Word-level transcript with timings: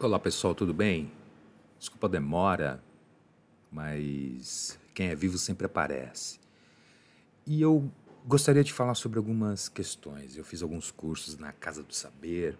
Olá 0.00 0.16
pessoal, 0.16 0.54
tudo 0.54 0.72
bem? 0.72 1.10
Desculpa 1.76 2.06
a 2.06 2.10
demora, 2.10 2.80
mas 3.68 4.78
quem 4.94 5.08
é 5.08 5.14
vivo 5.16 5.36
sempre 5.36 5.66
aparece. 5.66 6.38
E 7.44 7.60
eu 7.60 7.90
gostaria 8.24 8.62
de 8.62 8.72
falar 8.72 8.94
sobre 8.94 9.18
algumas 9.18 9.68
questões. 9.68 10.36
Eu 10.36 10.44
fiz 10.44 10.62
alguns 10.62 10.92
cursos 10.92 11.36
na 11.36 11.50
Casa 11.50 11.82
do 11.82 11.92
Saber 11.92 12.56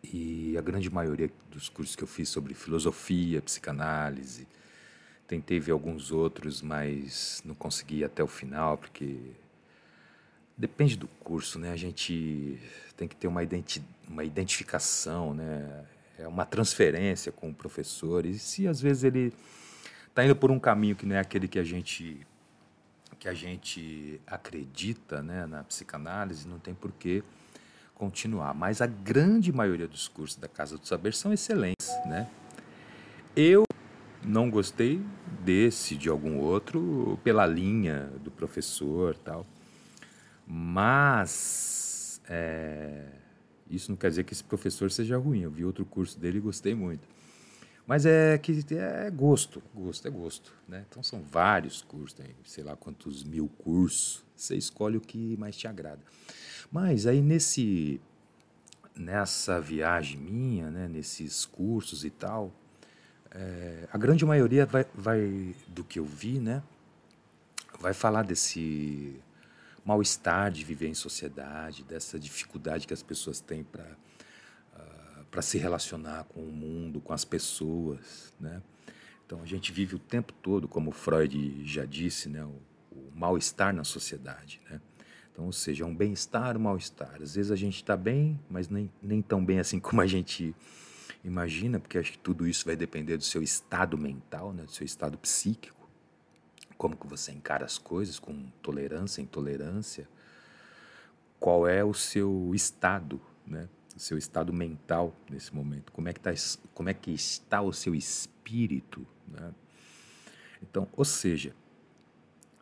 e 0.00 0.56
a 0.56 0.60
grande 0.60 0.88
maioria 0.88 1.28
dos 1.50 1.68
cursos 1.68 1.96
que 1.96 2.04
eu 2.04 2.08
fiz 2.08 2.28
sobre 2.28 2.54
filosofia, 2.54 3.42
psicanálise, 3.42 4.46
tentei 5.26 5.58
ver 5.58 5.72
alguns 5.72 6.12
outros, 6.12 6.62
mas 6.62 7.42
não 7.44 7.54
consegui 7.56 8.04
até 8.04 8.22
o 8.22 8.28
final 8.28 8.78
porque 8.78 9.18
depende 10.56 10.96
do 10.96 11.08
curso, 11.08 11.58
né? 11.58 11.72
A 11.72 11.76
gente 11.76 12.60
tem 12.96 13.08
que 13.08 13.16
ter 13.16 13.26
uma, 13.26 13.42
identi 13.42 13.82
uma 14.08 14.22
identificação, 14.22 15.34
né? 15.34 15.84
É 16.18 16.26
uma 16.26 16.44
transferência 16.44 17.30
com 17.30 17.50
o 17.50 17.54
professor. 17.54 18.26
E 18.26 18.38
se 18.38 18.66
às 18.66 18.80
vezes 18.80 19.04
ele 19.04 19.32
está 20.08 20.24
indo 20.24 20.34
por 20.34 20.50
um 20.50 20.58
caminho 20.58 20.96
que 20.96 21.06
não 21.06 21.16
é 21.16 21.20
aquele 21.20 21.46
que 21.46 21.58
a 21.58 21.64
gente 21.64 22.26
que 23.18 23.28
a 23.28 23.34
gente 23.34 24.20
acredita 24.26 25.20
né, 25.20 25.44
na 25.44 25.64
psicanálise, 25.64 26.46
não 26.46 26.60
tem 26.60 26.72
por 26.72 26.92
que 26.92 27.24
continuar. 27.94 28.54
Mas 28.54 28.80
a 28.80 28.86
grande 28.86 29.52
maioria 29.52 29.88
dos 29.88 30.06
cursos 30.06 30.38
da 30.38 30.46
Casa 30.46 30.78
do 30.78 30.86
Saber 30.86 31.12
são 31.12 31.32
excelentes. 31.32 31.88
Né? 32.06 32.28
Eu 33.34 33.64
não 34.22 34.48
gostei 34.48 35.02
desse, 35.44 35.96
de 35.96 36.08
algum 36.08 36.38
outro, 36.38 37.18
pela 37.24 37.44
linha 37.44 38.12
do 38.22 38.30
professor 38.30 39.16
tal. 39.16 39.44
Mas 40.46 42.20
é, 42.28 43.04
isso 43.70 43.90
não 43.90 43.96
quer 43.96 44.10
dizer 44.10 44.24
que 44.24 44.32
esse 44.32 44.44
professor 44.44 44.90
seja 44.90 45.16
ruim. 45.16 45.40
Eu 45.40 45.50
vi 45.50 45.64
outro 45.64 45.84
curso 45.84 46.18
dele 46.18 46.38
e 46.38 46.40
gostei 46.40 46.74
muito. 46.74 47.06
Mas 47.86 48.04
é 48.04 48.36
que 48.36 48.62
é 48.74 49.10
gosto, 49.10 49.62
gosto 49.74 50.06
é 50.06 50.10
gosto, 50.10 50.52
né? 50.68 50.84
Então 50.88 51.02
são 51.02 51.22
vários 51.22 51.80
cursos, 51.80 52.12
tem 52.12 52.36
sei 52.44 52.62
lá 52.62 52.76
quantos 52.76 53.24
mil 53.24 53.48
cursos. 53.48 54.22
Você 54.36 54.56
escolhe 54.56 54.98
o 54.98 55.00
que 55.00 55.36
mais 55.38 55.56
te 55.56 55.66
agrada. 55.66 56.00
Mas 56.70 57.06
aí 57.06 57.22
nesse 57.22 58.00
nessa 58.94 59.60
viagem 59.60 60.18
minha, 60.18 60.70
né, 60.70 60.88
nesses 60.88 61.46
cursos 61.46 62.04
e 62.04 62.10
tal, 62.10 62.52
é, 63.30 63.88
a 63.92 63.96
grande 63.96 64.24
maioria 64.26 64.66
vai, 64.66 64.84
vai 64.94 65.54
do 65.68 65.84
que 65.84 65.98
eu 65.98 66.04
vi, 66.04 66.40
né, 66.40 66.62
vai 67.80 67.94
falar 67.94 68.24
desse 68.24 69.20
mal-estar 69.84 70.50
de 70.50 70.64
viver 70.64 70.88
em 70.88 70.94
sociedade, 70.94 71.84
dessa 71.84 72.18
dificuldade 72.18 72.86
que 72.86 72.94
as 72.94 73.02
pessoas 73.02 73.40
têm 73.40 73.64
para 73.64 73.86
ah, 74.74 75.24
para 75.30 75.42
se 75.42 75.58
relacionar 75.58 76.24
com 76.24 76.40
o 76.40 76.52
mundo, 76.52 77.00
com 77.00 77.12
as 77.12 77.24
pessoas, 77.24 78.32
né? 78.40 78.62
Então 79.26 79.42
a 79.42 79.46
gente 79.46 79.72
vive 79.72 79.94
o 79.94 79.98
tempo 79.98 80.32
todo, 80.32 80.66
como 80.66 80.90
Freud 80.90 81.62
já 81.64 81.84
disse, 81.84 82.30
né, 82.30 82.42
o, 82.44 82.60
o 82.90 83.12
mal-estar 83.14 83.74
na 83.74 83.84
sociedade, 83.84 84.60
né? 84.70 84.80
Então, 85.30 85.46
ou 85.46 85.52
seja, 85.52 85.84
é 85.84 85.86
um 85.86 85.94
bem-estar, 85.94 86.56
um 86.56 86.60
mal-estar. 86.60 87.22
Às 87.22 87.36
vezes 87.36 87.52
a 87.52 87.56
gente 87.56 87.76
está 87.76 87.96
bem, 87.96 88.40
mas 88.50 88.68
nem, 88.68 88.90
nem 89.00 89.22
tão 89.22 89.44
bem 89.44 89.60
assim 89.60 89.78
como 89.80 90.00
a 90.00 90.06
gente 90.06 90.54
imagina, 91.22 91.78
porque 91.78 91.98
acho 91.98 92.12
que 92.12 92.18
tudo 92.18 92.46
isso 92.46 92.64
vai 92.64 92.74
depender 92.74 93.16
do 93.16 93.22
seu 93.22 93.42
estado 93.42 93.96
mental, 93.96 94.52
né, 94.52 94.64
do 94.64 94.72
seu 94.72 94.84
estado 94.84 95.16
psíquico 95.18 95.77
como 96.78 96.96
que 96.96 97.06
você 97.06 97.32
encara 97.32 97.64
as 97.64 97.76
coisas 97.76 98.18
com 98.20 98.48
tolerância, 98.62 99.20
intolerância, 99.20 100.08
qual 101.38 101.66
é 101.66 101.84
o 101.84 101.92
seu 101.92 102.52
estado, 102.54 103.20
né? 103.46 103.68
O 103.94 104.00
seu 104.00 104.16
estado 104.16 104.52
mental 104.52 105.12
nesse 105.28 105.52
momento, 105.52 105.90
como 105.90 106.08
é 106.08 106.12
que, 106.12 106.20
tá, 106.20 106.30
como 106.72 106.88
é 106.88 106.94
que 106.94 107.10
está 107.10 107.60
o 107.60 107.72
seu 107.72 107.96
espírito, 107.96 109.04
né? 109.26 109.52
Então, 110.62 110.88
ou 110.92 111.04
seja, 111.04 111.54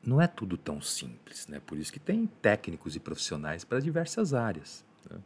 não 0.02 0.20
é 0.20 0.26
tudo 0.26 0.56
tão 0.56 0.80
simples, 0.80 1.46
né? 1.46 1.60
Por 1.60 1.76
isso 1.76 1.92
que 1.92 2.00
tem 2.00 2.26
técnicos 2.26 2.96
e 2.96 3.00
profissionais 3.00 3.64
para 3.64 3.80
diversas 3.80 4.32
áreas. 4.32 4.84
Né? 5.10 5.18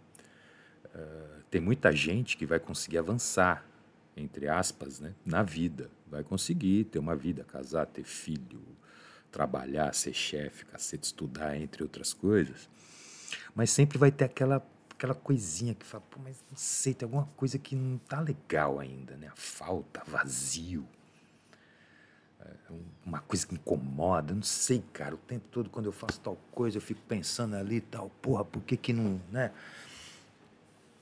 Uh, 0.86 1.42
tem 1.50 1.60
muita 1.60 1.92
gente 1.92 2.36
que 2.36 2.46
vai 2.46 2.58
conseguir 2.58 2.98
avançar, 2.98 3.64
entre 4.16 4.48
aspas, 4.48 4.98
né, 4.98 5.14
na 5.24 5.42
vida. 5.42 5.90
Vai 6.08 6.24
conseguir 6.24 6.84
ter 6.84 6.98
uma 6.98 7.14
vida, 7.14 7.44
casar, 7.44 7.86
ter 7.86 8.04
filho, 8.04 8.60
trabalhar, 9.30 9.94
ser 9.94 10.12
chefe, 10.12 10.64
cacete, 10.66 11.06
estudar, 11.06 11.56
entre 11.56 11.82
outras 11.82 12.12
coisas. 12.12 12.68
Mas 13.54 13.70
sempre 13.70 13.98
vai 13.98 14.10
ter 14.10 14.24
aquela 14.24 14.64
aquela 15.00 15.14
coisinha 15.14 15.74
que 15.74 15.86
fala, 15.86 16.04
pô, 16.10 16.20
mas 16.22 16.44
não 16.50 16.58
sei, 16.58 16.92
tem 16.92 17.06
alguma 17.06 17.24
coisa 17.34 17.58
que 17.58 17.74
não 17.74 17.96
tá 17.96 18.20
legal 18.20 18.78
ainda, 18.78 19.16
né? 19.16 19.28
A 19.28 19.34
falta, 19.34 20.02
vazio. 20.06 20.86
É 22.38 22.72
uma 23.06 23.20
coisa 23.20 23.46
que 23.46 23.54
incomoda, 23.54 24.34
não 24.34 24.42
sei, 24.42 24.84
cara. 24.92 25.14
O 25.14 25.18
tempo 25.18 25.46
todo, 25.50 25.70
quando 25.70 25.86
eu 25.86 25.92
faço 25.92 26.20
tal 26.20 26.36
coisa, 26.52 26.76
eu 26.76 26.82
fico 26.82 27.00
pensando 27.08 27.56
ali 27.56 27.80
tal, 27.80 28.10
porra, 28.20 28.44
por 28.44 28.62
que 28.62 28.76
que 28.76 28.92
não, 28.92 29.18
né? 29.32 29.52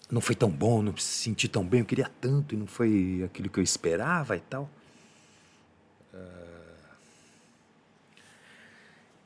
Não 0.09 0.21
foi 0.21 0.37
tão 0.37 0.49
bom, 0.49 0.81
não 0.81 0.93
me 0.93 1.01
senti 1.01 1.49
tão 1.49 1.67
bem, 1.67 1.81
eu 1.81 1.87
queria 1.87 2.09
tanto 2.21 2.55
e 2.55 2.59
não 2.59 2.69
foi 2.69 3.23
aquilo 3.25 3.51
que 3.51 3.59
eu 3.59 3.65
esperava 3.65 4.37
e 4.37 4.41
tal. 4.41 4.71
Uh 6.15 6.48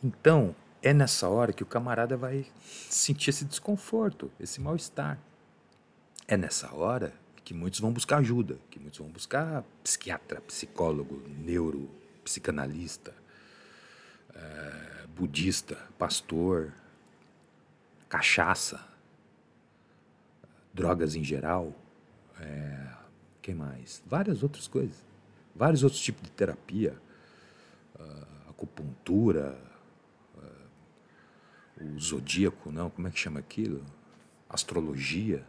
então, 0.03 0.55
é 0.83 0.93
nessa 0.93 1.29
hora 1.29 1.53
que 1.53 1.63
o 1.63 1.67
camarada 1.67 2.17
vai 2.17 2.45
sentir 2.89 3.31
esse 3.31 3.45
desconforto, 3.45 4.31
esse 4.41 4.61
mal-estar. 4.61 5.19
É 6.27 6.37
nessa 6.37 6.75
hora 6.75 7.13
que 7.45 7.55
muitos 7.55 7.81
vão 7.81 7.93
buscar 7.93 8.19
ajuda, 8.19 8.59
que 8.71 8.79
muitos 8.79 8.99
vão 8.99 9.09
buscar 9.09 9.65
psiquiatra, 9.83 10.41
psicólogo, 10.41 11.23
neuro, 11.29 11.89
psicanalista, 12.25 13.15
é, 14.35 15.07
budista, 15.15 15.77
pastor, 15.99 16.73
cachaça, 18.09 18.81
drogas 20.73 21.15
em 21.15 21.23
geral, 21.23 21.73
é, 22.41 22.89
quem 23.41 23.55
mais? 23.55 24.03
Várias 24.07 24.43
outras 24.43 24.67
coisas, 24.69 24.97
vários 25.55 25.83
outros 25.83 26.01
tipos 26.01 26.23
de 26.23 26.31
terapia, 26.31 26.97
uh, 27.99 28.51
acupuntura, 28.51 29.59
o 31.83 31.99
zodíaco, 31.99 32.71
não, 32.71 32.91
como 32.91 33.09
é 33.09 33.11
que 33.11 33.19
chama 33.19 33.41
aquilo? 33.41 33.85
Astrologia. 34.49 35.45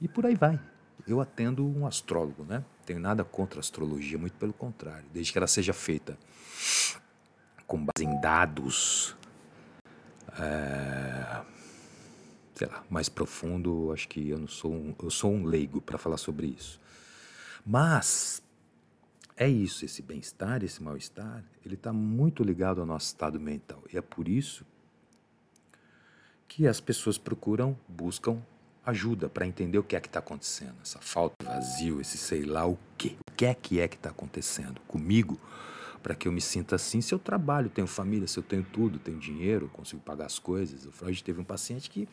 E 0.00 0.08
por 0.08 0.26
aí 0.26 0.34
vai. 0.34 0.60
Eu 1.06 1.20
atendo 1.20 1.66
um 1.66 1.86
astrólogo, 1.86 2.44
né? 2.44 2.64
Tenho 2.86 3.00
nada 3.00 3.24
contra 3.24 3.58
a 3.58 3.60
astrologia, 3.60 4.18
muito 4.18 4.34
pelo 4.34 4.52
contrário, 4.52 5.04
desde 5.12 5.32
que 5.32 5.38
ela 5.38 5.46
seja 5.46 5.72
feita 5.72 6.18
com 7.66 7.78
base 7.78 8.04
em 8.04 8.20
dados, 8.20 9.16
é, 10.38 11.42
sei 12.54 12.68
lá, 12.68 12.84
mais 12.90 13.08
profundo, 13.08 13.90
acho 13.92 14.08
que 14.08 14.28
eu 14.28 14.38
não 14.38 14.48
sou 14.48 14.72
um, 14.72 14.94
eu 15.02 15.10
sou 15.10 15.32
um 15.32 15.44
leigo 15.44 15.80
para 15.80 15.98
falar 15.98 16.16
sobre 16.16 16.46
isso. 16.46 16.80
Mas 17.64 18.42
é 19.36 19.48
isso, 19.48 19.84
esse 19.84 20.02
bem-estar, 20.02 20.62
esse 20.62 20.82
mal-estar, 20.82 21.42
ele 21.64 21.74
está 21.74 21.92
muito 21.92 22.44
ligado 22.44 22.80
ao 22.80 22.86
nosso 22.86 23.06
estado 23.06 23.40
mental. 23.40 23.82
E 23.92 23.96
é 23.96 24.02
por 24.02 24.28
isso 24.28 24.64
que 26.48 26.66
as 26.66 26.80
pessoas 26.80 27.18
procuram, 27.18 27.76
buscam 27.88 28.40
ajuda 28.84 29.28
para 29.28 29.46
entender 29.46 29.78
o 29.78 29.82
que 29.82 29.96
é 29.96 30.00
que 30.00 30.08
está 30.08 30.18
acontecendo. 30.18 30.74
Essa 30.82 30.98
falta 30.98 31.34
de 31.40 31.46
vazio, 31.46 32.00
esse 32.00 32.18
sei 32.18 32.44
lá 32.44 32.66
o 32.66 32.78
quê. 32.98 33.16
O 33.28 33.32
que 33.32 33.46
é 33.46 33.54
que 33.54 33.80
é 33.80 33.88
que 33.88 33.96
está 33.96 34.10
acontecendo 34.10 34.80
comigo 34.86 35.40
para 36.02 36.14
que 36.14 36.28
eu 36.28 36.32
me 36.32 36.40
sinta 36.40 36.76
assim 36.76 37.00
se 37.00 37.14
eu 37.14 37.18
trabalho, 37.18 37.70
tenho 37.70 37.86
família, 37.86 38.28
se 38.28 38.38
eu 38.38 38.42
tenho 38.42 38.62
tudo, 38.62 38.98
tenho 38.98 39.18
dinheiro, 39.18 39.70
consigo 39.72 40.02
pagar 40.02 40.26
as 40.26 40.38
coisas. 40.38 40.84
O 40.84 40.92
Freud 40.92 41.24
teve 41.24 41.40
um 41.40 41.44
paciente 41.44 41.88
que 41.88 42.06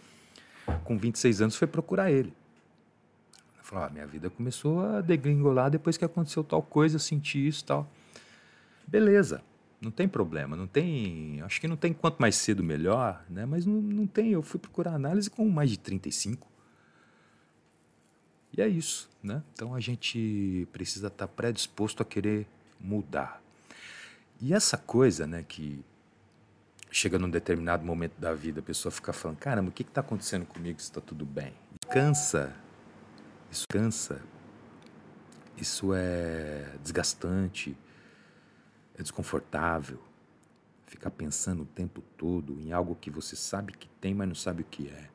com 0.86 0.98
26 0.98 1.42
anos 1.42 1.56
foi 1.58 1.68
procurar 1.68 2.09
ele. 2.09 2.30
Ele 2.30 3.63
falou, 3.63 3.83
ah, 3.86 3.89
minha 3.89 4.07
vida 4.07 4.30
começou 4.30 4.80
a 4.80 5.01
degringolar 5.01 5.69
depois 5.69 5.98
que 5.98 6.06
aconteceu 6.06 6.42
tal 6.42 6.63
coisa, 6.63 6.95
eu 6.95 7.00
senti 7.00 7.45
isso 7.45 7.66
tal. 7.66 7.86
Beleza. 8.88 9.44
Não 9.81 9.89
tem 9.89 10.07
problema, 10.07 10.56
não 10.56 10.68
tem. 10.68 11.42
Acho 11.42 11.60
que 11.60 11.68
não 11.68 11.75
tem 11.75 11.92
quanto 11.92 12.19
mais 12.19 12.36
cedo 12.36 12.63
melhor, 12.63 13.25
né? 13.28 13.48
Mas 13.48 13.66
não, 13.66 13.81
não 13.81 14.06
tem. 14.06 14.30
Eu 14.30 14.44
fui 14.44 14.60
procurar 14.60 14.94
análise 14.94 15.28
com 15.28 15.50
mais 15.50 15.72
de 15.72 15.80
35. 15.80 16.48
E 18.56 18.62
é 18.62 18.68
isso, 18.68 19.10
né? 19.24 19.42
Então 19.54 19.74
a 19.74 19.80
gente 19.80 20.68
precisa 20.72 21.07
estar 21.07 21.25
tá 21.25 21.33
predisposto 21.33 22.04
a 22.04 22.06
querer 22.06 22.45
mudar. 22.80 23.42
E 24.39 24.54
essa 24.54 24.78
coisa, 24.78 25.25
né, 25.25 25.44
que 25.48 25.83
chega 26.92 27.18
num 27.18 27.30
determinado 27.30 27.83
momento 27.83 28.19
da 28.19 28.33
vida, 28.33 28.60
a 28.60 28.63
pessoa 28.63 28.92
fica 28.92 29.12
falando: 29.12 29.38
caramba, 29.38 29.69
o 29.69 29.72
que 29.72 29.81
está 29.81 30.01
acontecendo 30.01 30.45
comigo 30.45 30.80
está 30.80 31.01
tudo 31.01 31.25
bem? 31.25 31.54
Cansa. 31.89 32.56
Isso 33.50 33.66
cansa. 33.68 34.22
Isso 35.57 35.92
é 35.94 36.75
desgastante 36.83 37.75
é 39.01 39.03
desconfortável 39.03 40.00
ficar 40.86 41.12
pensando 41.12 41.63
o 41.63 41.65
tempo 41.65 42.01
todo 42.18 42.59
em 42.59 42.71
algo 42.74 42.98
que 43.00 43.09
você 43.09 43.36
sabe 43.36 43.74
que 43.74 43.88
tem, 44.00 44.13
mas 44.13 44.27
não 44.27 44.36
sabe 44.36 44.62
o 44.62 44.65
que 44.65 44.88
é. 44.88 45.09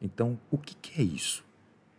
Então, 0.00 0.38
o 0.50 0.58
que, 0.58 0.74
que 0.74 1.00
é 1.00 1.04
isso? 1.04 1.44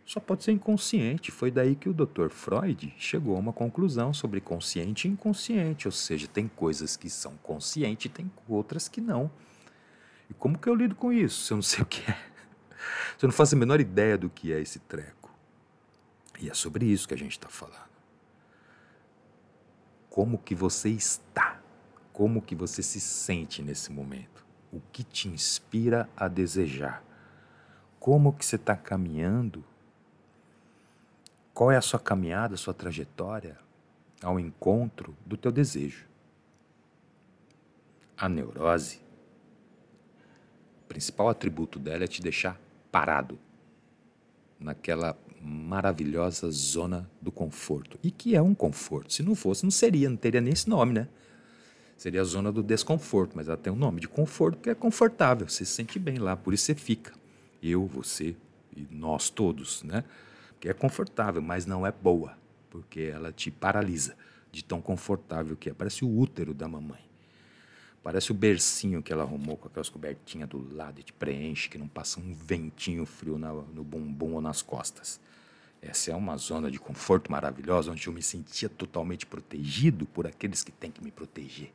só 0.06 0.20
pode 0.20 0.44
ser 0.44 0.52
inconsciente. 0.52 1.32
Foi 1.32 1.50
daí 1.50 1.74
que 1.74 1.88
o 1.88 1.92
Dr. 1.92 2.28
Freud 2.30 2.94
chegou 2.96 3.36
a 3.36 3.40
uma 3.40 3.52
conclusão 3.52 4.14
sobre 4.14 4.40
consciente 4.40 5.08
e 5.08 5.10
inconsciente, 5.10 5.88
ou 5.88 5.92
seja, 5.92 6.28
tem 6.28 6.46
coisas 6.46 6.96
que 6.96 7.10
são 7.10 7.36
conscientes 7.42 8.06
e 8.06 8.08
tem 8.08 8.30
outras 8.48 8.88
que 8.88 9.00
não. 9.00 9.28
E 10.30 10.34
como 10.34 10.56
que 10.56 10.68
eu 10.68 10.74
lido 10.74 10.94
com 10.94 11.12
isso? 11.12 11.42
Se 11.42 11.52
eu 11.52 11.56
não 11.56 11.62
sei 11.62 11.82
o 11.82 11.86
que 11.86 12.08
é. 12.08 12.14
Se 13.18 13.24
eu 13.24 13.28
não 13.28 13.34
faço 13.34 13.56
a 13.56 13.58
menor 13.58 13.80
ideia 13.80 14.16
do 14.16 14.30
que 14.30 14.52
é 14.52 14.60
esse 14.60 14.78
treco. 14.78 15.34
E 16.38 16.48
é 16.48 16.54
sobre 16.54 16.86
isso 16.86 17.08
que 17.08 17.14
a 17.14 17.18
gente 17.18 17.32
está 17.32 17.48
falando. 17.48 17.95
Como 20.16 20.38
que 20.38 20.54
você 20.54 20.88
está? 20.88 21.60
Como 22.10 22.40
que 22.40 22.54
você 22.54 22.82
se 22.82 22.98
sente 22.98 23.60
nesse 23.60 23.92
momento? 23.92 24.46
O 24.72 24.80
que 24.80 25.04
te 25.04 25.28
inspira 25.28 26.08
a 26.16 26.26
desejar? 26.26 27.04
Como 28.00 28.32
que 28.32 28.42
você 28.42 28.56
está 28.56 28.74
caminhando 28.74 29.62
qual 31.52 31.70
é 31.70 31.76
a 31.76 31.82
sua 31.82 32.00
caminhada, 32.00 32.54
a 32.54 32.56
sua 32.56 32.72
trajetória 32.72 33.58
ao 34.22 34.40
encontro 34.40 35.14
do 35.26 35.36
teu 35.36 35.52
desejo? 35.52 36.08
A 38.16 38.26
neurose, 38.26 39.02
o 40.82 40.86
principal 40.88 41.28
atributo 41.28 41.78
dela 41.78 42.04
é 42.04 42.08
te 42.08 42.22
deixar 42.22 42.58
parado 42.90 43.38
naquela 44.58 45.14
maravilhosa 45.46 46.50
zona 46.50 47.08
do 47.20 47.30
conforto. 47.30 47.98
E 48.02 48.10
que 48.10 48.34
é 48.34 48.42
um 48.42 48.54
conforto. 48.54 49.12
Se 49.12 49.22
não 49.22 49.34
fosse, 49.34 49.64
não 49.64 49.70
seria, 49.70 50.10
não 50.10 50.16
teria 50.16 50.40
nem 50.40 50.52
esse 50.52 50.68
nome, 50.68 50.92
né? 50.92 51.08
Seria 51.96 52.20
a 52.20 52.24
zona 52.24 52.52
do 52.52 52.62
desconforto, 52.62 53.32
mas 53.34 53.48
ela 53.48 53.56
tem 53.56 53.72
um 53.72 53.76
nome 53.76 54.00
de 54.00 54.08
conforto 54.08 54.58
que 54.58 54.68
é 54.68 54.74
confortável, 54.74 55.48
você 55.48 55.64
se 55.64 55.72
sente 55.72 55.98
bem 55.98 56.18
lá, 56.18 56.36
por 56.36 56.52
isso 56.52 56.64
você 56.64 56.74
fica. 56.74 57.12
Eu, 57.62 57.86
você 57.86 58.36
e 58.76 58.86
nós 58.90 59.30
todos, 59.30 59.82
né? 59.82 60.04
que 60.60 60.68
é 60.68 60.72
confortável, 60.72 61.40
mas 61.40 61.66
não 61.66 61.86
é 61.86 61.92
boa, 61.92 62.36
porque 62.70 63.00
ela 63.00 63.32
te 63.32 63.50
paralisa 63.50 64.16
de 64.50 64.64
tão 64.64 64.80
confortável 64.80 65.56
que 65.56 65.70
é. 65.70 65.74
Parece 65.74 66.04
o 66.04 66.18
útero 66.18 66.54
da 66.54 66.66
mamãe. 66.66 67.04
Parece 68.02 68.30
o 68.30 68.34
bercinho 68.34 69.02
que 69.02 69.12
ela 69.12 69.22
arrumou 69.24 69.56
com 69.56 69.66
aquelas 69.68 69.88
cobertinhas 69.88 70.48
do 70.48 70.74
lado 70.74 71.00
e 71.00 71.02
te 71.02 71.12
preenche, 71.12 71.68
que 71.68 71.76
não 71.76 71.88
passa 71.88 72.20
um 72.20 72.34
ventinho 72.34 73.04
frio 73.04 73.36
no 73.36 73.82
bumbum 73.82 74.34
ou 74.34 74.40
nas 74.40 74.62
costas. 74.62 75.20
Essa 75.80 76.10
é 76.10 76.14
uma 76.14 76.36
zona 76.36 76.70
de 76.70 76.78
conforto 76.78 77.30
maravilhosa, 77.30 77.92
onde 77.92 78.06
eu 78.06 78.12
me 78.12 78.22
sentia 78.22 78.68
totalmente 78.68 79.26
protegido 79.26 80.06
por 80.06 80.26
aqueles 80.26 80.64
que 80.64 80.72
têm 80.72 80.90
que 80.90 81.02
me 81.02 81.10
proteger. 81.10 81.72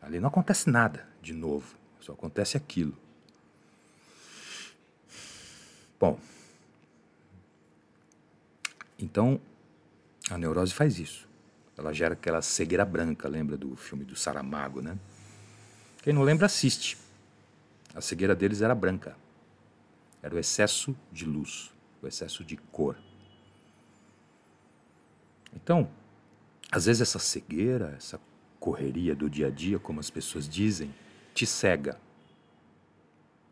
Ali 0.00 0.18
não 0.18 0.28
acontece 0.28 0.68
nada 0.70 1.06
de 1.20 1.32
novo, 1.32 1.76
só 2.00 2.12
acontece 2.12 2.56
aquilo. 2.56 2.96
Bom, 5.98 6.18
então, 8.98 9.40
a 10.30 10.38
neurose 10.38 10.72
faz 10.72 10.98
isso. 10.98 11.28
Ela 11.76 11.92
gera 11.92 12.14
aquela 12.14 12.42
cegueira 12.42 12.84
branca, 12.84 13.28
lembra 13.28 13.56
do 13.56 13.76
filme 13.76 14.04
do 14.04 14.16
Saramago, 14.16 14.80
né? 14.80 14.98
Quem 16.02 16.12
não 16.12 16.22
lembra, 16.22 16.46
assiste. 16.46 16.96
A 17.94 18.00
cegueira 18.00 18.34
deles 18.34 18.62
era 18.62 18.74
branca. 18.74 19.16
Era 20.22 20.34
o 20.34 20.38
excesso 20.38 20.94
de 21.10 21.24
luz, 21.24 21.72
o 22.02 22.06
excesso 22.06 22.44
de 22.44 22.56
cor. 22.56 22.96
Então, 25.54 25.90
às 26.70 26.86
vezes 26.86 27.02
essa 27.02 27.18
cegueira, 27.18 27.94
essa 27.96 28.20
correria 28.58 29.14
do 29.14 29.28
dia 29.28 29.48
a 29.48 29.50
dia, 29.50 29.78
como 29.78 30.00
as 30.00 30.10
pessoas 30.10 30.48
dizem, 30.48 30.94
te 31.34 31.46
cega. 31.46 31.98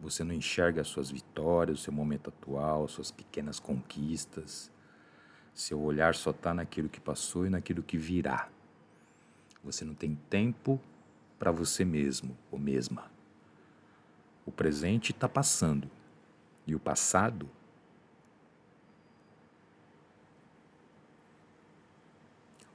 Você 0.00 0.22
não 0.22 0.32
enxerga 0.32 0.82
as 0.82 0.88
suas 0.88 1.10
vitórias, 1.10 1.80
o 1.80 1.82
seu 1.82 1.92
momento 1.92 2.28
atual, 2.28 2.84
as 2.84 2.92
suas 2.92 3.10
pequenas 3.10 3.58
conquistas. 3.58 4.70
Seu 5.52 5.80
olhar 5.80 6.14
só 6.14 6.30
está 6.30 6.54
naquilo 6.54 6.88
que 6.88 7.00
passou 7.00 7.46
e 7.46 7.50
naquilo 7.50 7.82
que 7.82 7.98
virá. 7.98 8.48
Você 9.64 9.84
não 9.84 9.94
tem 9.94 10.14
tempo 10.30 10.80
para 11.38 11.50
você 11.50 11.84
mesmo 11.84 12.36
ou 12.50 12.58
mesma. 12.58 13.10
O 14.46 14.52
presente 14.52 15.10
está 15.10 15.28
passando 15.28 15.90
e 16.66 16.74
o 16.74 16.80
passado 16.80 17.50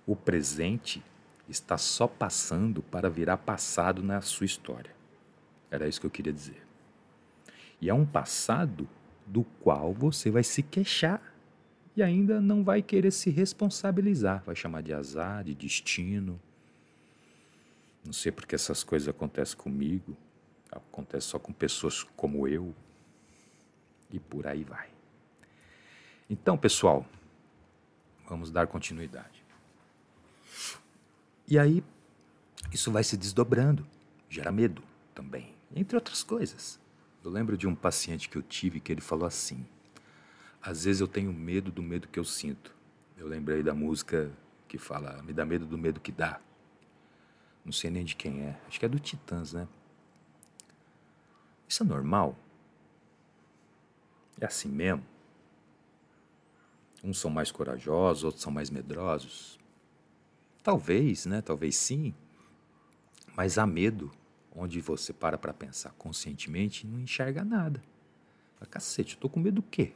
O 0.06 0.16
presente 0.16 1.04
está 1.48 1.78
só 1.78 2.08
passando 2.08 2.82
para 2.82 3.10
virar 3.10 3.38
passado 3.38 4.02
na 4.02 4.22
sua 4.22 4.46
história. 4.46 4.94
Era 5.70 5.88
isso 5.88 6.00
que 6.00 6.06
eu 6.06 6.12
queria 6.12 6.34
dizer. 6.34 6.62
E 7.82 7.90
é 7.90 7.94
um 7.94 8.06
passado 8.06 8.88
do 9.26 9.44
qual 9.60 9.94
você 9.94 10.30
vai 10.30 10.44
se 10.44 10.62
queixar 10.62 11.22
e 11.96 12.02
ainda 12.02 12.42
não 12.42 12.64
vai 12.64 12.82
querer 12.82 13.12
se 13.12 13.30
responsabilizar, 13.30 14.44
vai 14.44 14.56
chamar 14.56 14.82
de 14.82 14.94
azar, 14.94 15.44
de 15.44 15.54
destino. 15.54 16.40
Não 18.04 18.14
sei 18.14 18.32
porque 18.32 18.56
essas 18.56 18.84
coisas 18.84 19.08
acontecem 19.08 19.58
comigo, 19.58 20.18
acontece 20.72 21.28
só 21.28 21.40
com 21.40 21.54
pessoas 21.54 22.04
como 22.16 22.48
eu 22.48 22.74
e 24.12 24.20
por 24.20 24.48
aí 24.48 24.64
vai. 24.64 24.90
Então, 26.30 26.58
pessoal, 26.58 27.06
vamos 28.28 28.50
dar 28.52 28.68
continuidade. 28.68 29.43
E 31.48 31.60
aí, 31.60 31.84
isso 32.72 32.92
vai 32.92 33.04
se 33.04 33.18
desdobrando, 33.18 33.86
gera 34.30 34.52
medo 34.52 34.82
também, 35.14 35.54
entre 35.76 35.96
outras 35.96 36.24
coisas. 36.24 36.80
Eu 37.24 37.32
lembro 37.32 37.58
de 37.58 37.68
um 37.68 37.76
paciente 37.76 38.28
que 38.28 38.38
eu 38.38 38.42
tive 38.42 38.80
que 38.80 38.92
ele 38.92 39.02
falou 39.02 39.26
assim: 39.26 39.66
às 40.62 40.86
vezes 40.86 41.02
eu 41.02 41.08
tenho 41.08 41.34
medo 41.34 41.72
do 41.72 41.84
medo 41.84 42.08
que 42.08 42.18
eu 42.18 42.24
sinto. 42.24 42.74
Eu 43.18 43.28
lembrei 43.28 43.62
da 43.62 43.74
música 43.74 44.32
que 44.68 44.78
fala 44.78 45.22
Me 45.24 45.34
dá 45.34 45.46
medo 45.46 45.66
do 45.66 45.78
medo 45.78 46.00
que 46.00 46.12
dá. 46.12 46.40
Não 47.64 47.72
sei 47.72 47.90
nem 47.90 48.04
de 48.04 48.16
quem 48.16 48.42
é. 48.44 48.60
Acho 48.68 48.80
que 48.80 48.86
é 48.86 48.90
do 48.90 49.00
Titãs, 49.00 49.54
né? 49.54 49.68
Isso 51.68 51.84
é 51.84 51.86
normal? 51.86 52.38
É 54.40 54.46
assim 54.46 54.70
mesmo? 54.70 55.06
Uns 57.04 57.20
são 57.20 57.30
mais 57.30 57.52
corajosos, 57.52 58.24
outros 58.24 58.42
são 58.42 58.52
mais 58.52 58.70
medrosos. 58.70 59.60
Talvez, 60.64 61.26
né? 61.26 61.42
Talvez 61.42 61.76
sim. 61.76 62.14
Mas 63.36 63.58
há 63.58 63.68
medo 63.68 64.12
onde 64.56 64.80
você 64.80 65.12
para 65.12 65.38
para 65.38 65.54
pensar 65.54 65.92
conscientemente 65.98 66.86
e 66.86 66.90
não 66.90 67.00
enxerga 67.00 67.44
nada. 67.44 67.84
Fala, 68.56 68.70
cacete, 68.70 69.16
eu 69.16 69.20
tô 69.20 69.28
com 69.30 69.40
medo 69.40 69.56
do 69.56 69.64
quê? 69.64 69.92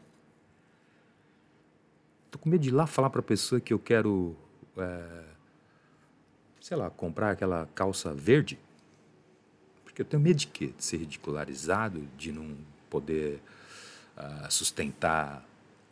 Tô 2.29 2.37
com 2.37 2.49
medo 2.49 2.61
de 2.61 2.69
ir 2.69 2.73
lá 2.73 2.85
falar 2.85 3.09
para 3.09 3.21
a 3.21 3.23
pessoa 3.23 3.61
que 3.61 3.73
eu 3.73 3.79
quero, 3.79 4.35
é, 4.75 5.23
sei 6.59 6.75
lá, 6.75 6.89
comprar 6.89 7.31
aquela 7.31 7.67
calça 7.73 8.13
verde. 8.13 8.59
Porque 9.85 10.01
eu 10.01 10.05
tenho 10.05 10.21
medo 10.21 10.37
de 10.37 10.47
quê? 10.47 10.73
De 10.75 10.83
ser 10.83 10.97
ridicularizado, 10.97 12.01
de 12.17 12.31
não 12.31 12.57
poder 12.89 13.41
uh, 14.17 14.51
sustentar 14.51 15.47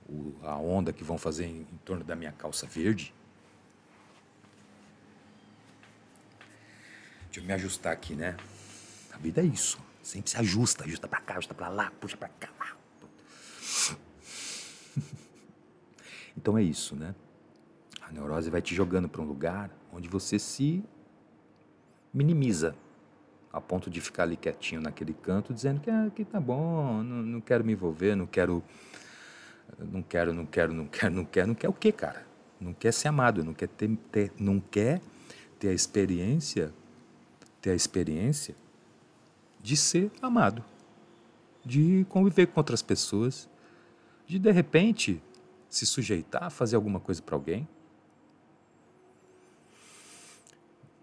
o, 0.09 0.33
a 0.43 0.57
onda 0.57 0.91
que 0.91 1.03
vão 1.03 1.17
fazer 1.17 1.45
em, 1.45 1.61
em 1.61 1.79
torno 1.85 2.03
da 2.03 2.15
minha 2.15 2.31
calça 2.31 2.67
verde. 2.67 3.13
Deixa 7.35 7.43
eu 7.43 7.47
me 7.47 7.53
ajustar 7.53 7.91
aqui, 7.91 8.15
né? 8.15 8.37
A 9.11 9.17
vida 9.17 9.41
é 9.41 9.43
isso. 9.43 9.77
Sempre 10.01 10.31
se 10.31 10.37
ajusta, 10.37 10.85
ajusta 10.85 11.05
para 11.05 11.19
cá, 11.19 11.33
ajusta 11.33 11.53
para 11.53 11.67
lá, 11.67 11.91
puxa 11.99 12.15
para 12.15 12.29
cá. 12.29 12.49
Então 16.37 16.57
é 16.57 16.63
isso, 16.63 16.95
né? 16.95 17.15
A 18.01 18.11
neurose 18.11 18.49
vai 18.49 18.61
te 18.61 18.75
jogando 18.75 19.09
para 19.09 19.21
um 19.21 19.25
lugar 19.25 19.69
onde 19.91 20.07
você 20.07 20.37
se 20.37 20.83
minimiza, 22.13 22.75
a 23.51 23.59
ponto 23.59 23.89
de 23.89 23.99
ficar 23.99 24.23
ali 24.23 24.35
quietinho 24.37 24.81
naquele 24.81 25.13
canto, 25.13 25.53
dizendo 25.53 25.79
que, 25.79 25.89
ah, 25.89 26.09
tá 26.29 26.39
bom, 26.39 27.01
não, 27.03 27.23
não 27.23 27.41
quero 27.41 27.63
me 27.63 27.71
envolver, 27.71 28.15
não 28.15 28.27
quero, 28.27 28.61
não 29.79 30.01
quero, 30.01 30.33
não 30.33 30.45
quero, 30.45 30.73
não 30.73 30.87
quero, 30.87 31.13
não 31.13 31.25
quero, 31.25 31.47
não 31.47 31.55
quer 31.55 31.69
o 31.69 31.73
quê, 31.73 31.91
cara? 31.91 32.25
Não 32.59 32.73
quer 32.73 32.93
ser 32.93 33.07
amado, 33.07 33.43
não 33.43 33.53
quer 33.53 33.69
ter, 33.69 33.89
ter 34.11 34.31
não 34.37 34.59
quer 34.59 35.01
ter 35.57 35.69
a 35.69 35.73
experiência, 35.73 36.73
ter 37.65 37.71
a 37.71 37.75
experiência 37.75 38.55
de 39.59 39.75
ser 39.75 40.11
amado, 40.21 40.63
de 41.65 42.05
conviver 42.09 42.45
com 42.45 42.59
outras 42.59 42.83
pessoas, 42.83 43.49
de 44.27 44.37
de 44.37 44.51
repente 44.51 45.19
se 45.67 45.83
sujeitar 45.83 46.43
a 46.43 46.49
fazer 46.51 46.75
alguma 46.75 46.99
coisa 46.99 47.23
para 47.23 47.35
alguém? 47.35 47.67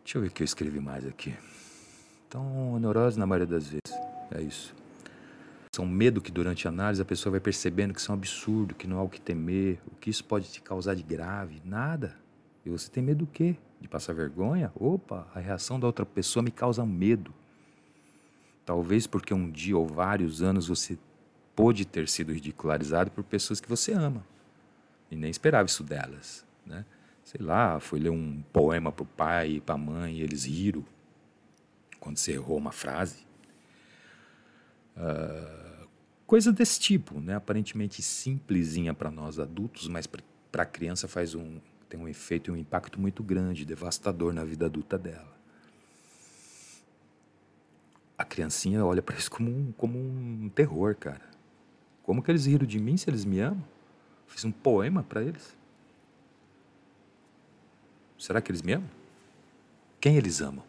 Deixa 0.04 0.18
eu 0.18 0.22
ver 0.22 0.28
o 0.28 0.30
que 0.30 0.42
eu 0.42 0.44
escrevi 0.44 0.78
mais 0.78 1.04
aqui. 1.04 1.34
Então, 2.28 2.78
neurose 2.78 3.18
na 3.18 3.26
maioria 3.26 3.46
das 3.46 3.64
vezes. 3.64 4.00
É 4.30 4.40
isso. 4.40 4.72
São 5.74 5.84
medo 5.84 6.20
que 6.20 6.30
durante 6.30 6.68
a 6.68 6.70
análise 6.70 7.02
a 7.02 7.04
pessoa 7.04 7.32
vai 7.32 7.40
percebendo 7.40 7.92
que 7.92 7.98
isso 7.98 8.12
é 8.12 8.14
um 8.14 8.18
absurdo, 8.18 8.72
que 8.72 8.86
não 8.86 8.98
há 8.98 9.02
o 9.02 9.08
que 9.08 9.20
temer, 9.20 9.80
o 9.90 9.96
que 9.96 10.10
isso 10.10 10.24
pode 10.24 10.48
te 10.48 10.62
causar 10.62 10.94
de 10.94 11.02
grave. 11.02 11.60
Nada. 11.64 12.16
E 12.64 12.70
você 12.70 12.88
tem 12.88 13.02
medo 13.02 13.24
do 13.24 13.26
quê? 13.26 13.56
De 13.82 13.88
passar 13.88 14.12
vergonha? 14.12 14.70
Opa, 14.76 15.26
a 15.34 15.40
reação 15.40 15.80
da 15.80 15.88
outra 15.88 16.06
pessoa 16.06 16.40
me 16.40 16.52
causa 16.52 16.86
medo. 16.86 17.34
Talvez 18.64 19.08
porque 19.08 19.34
um 19.34 19.50
dia 19.50 19.76
ou 19.76 19.84
vários 19.84 20.40
anos 20.40 20.68
você 20.68 20.96
pôde 21.56 21.84
ter 21.84 22.08
sido 22.08 22.32
ridicularizado 22.32 23.10
por 23.10 23.24
pessoas 23.24 23.60
que 23.60 23.68
você 23.68 23.92
ama 23.92 24.24
e 25.10 25.16
nem 25.16 25.28
esperava 25.28 25.66
isso 25.66 25.82
delas, 25.82 26.46
né? 26.64 26.86
Sei 27.24 27.40
lá, 27.40 27.80
foi 27.80 27.98
ler 27.98 28.10
um 28.10 28.40
poema 28.52 28.92
para 28.92 29.02
o 29.02 29.06
pai 29.06 29.50
e 29.54 29.60
para 29.60 29.74
a 29.74 29.78
mãe 29.78 30.18
e 30.18 30.22
eles 30.22 30.44
riram 30.44 30.84
quando 31.98 32.18
você 32.18 32.34
errou 32.34 32.58
uma 32.58 32.70
frase. 32.70 33.26
Uh, 34.96 35.88
coisa 36.24 36.52
desse 36.52 36.78
tipo, 36.78 37.18
né? 37.18 37.34
aparentemente 37.34 38.00
simplesinha 38.00 38.94
para 38.94 39.10
nós 39.10 39.40
adultos, 39.40 39.88
mas 39.88 40.06
para 40.06 40.62
a 40.62 40.66
criança 40.66 41.08
faz 41.08 41.34
um, 41.34 41.58
tem 41.92 42.00
um 42.00 42.08
efeito 42.08 42.50
e 42.50 42.54
um 42.54 42.56
impacto 42.56 42.98
muito 42.98 43.22
grande, 43.22 43.66
devastador 43.66 44.32
na 44.32 44.46
vida 44.46 44.64
adulta 44.64 44.96
dela. 44.96 45.30
A 48.16 48.24
criancinha 48.24 48.82
olha 48.82 49.02
para 49.02 49.14
isso 49.14 49.30
como 49.30 49.50
um, 49.50 49.72
como 49.72 49.98
um 49.98 50.50
terror, 50.54 50.96
cara. 50.96 51.20
Como 52.02 52.22
que 52.22 52.30
eles 52.30 52.46
riram 52.46 52.66
de 52.66 52.78
mim 52.78 52.96
se 52.96 53.10
eles 53.10 53.26
me 53.26 53.40
amam? 53.40 53.62
Fiz 54.26 54.42
um 54.42 54.50
poema 54.50 55.02
para 55.02 55.22
eles. 55.22 55.54
Será 58.18 58.40
que 58.40 58.50
eles 58.50 58.62
me 58.62 58.72
amam? 58.72 58.88
Quem 60.00 60.16
eles 60.16 60.40
amam? 60.40 60.64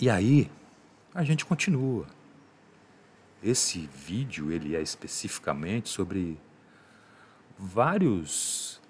E 0.00 0.08
aí, 0.08 0.50
a 1.14 1.22
gente 1.22 1.44
continua. 1.44 2.06
Esse 3.42 3.86
vídeo 3.86 4.50
ele 4.50 4.74
é 4.74 4.80
especificamente 4.80 5.90
sobre 5.90 6.38
vários 7.58 8.80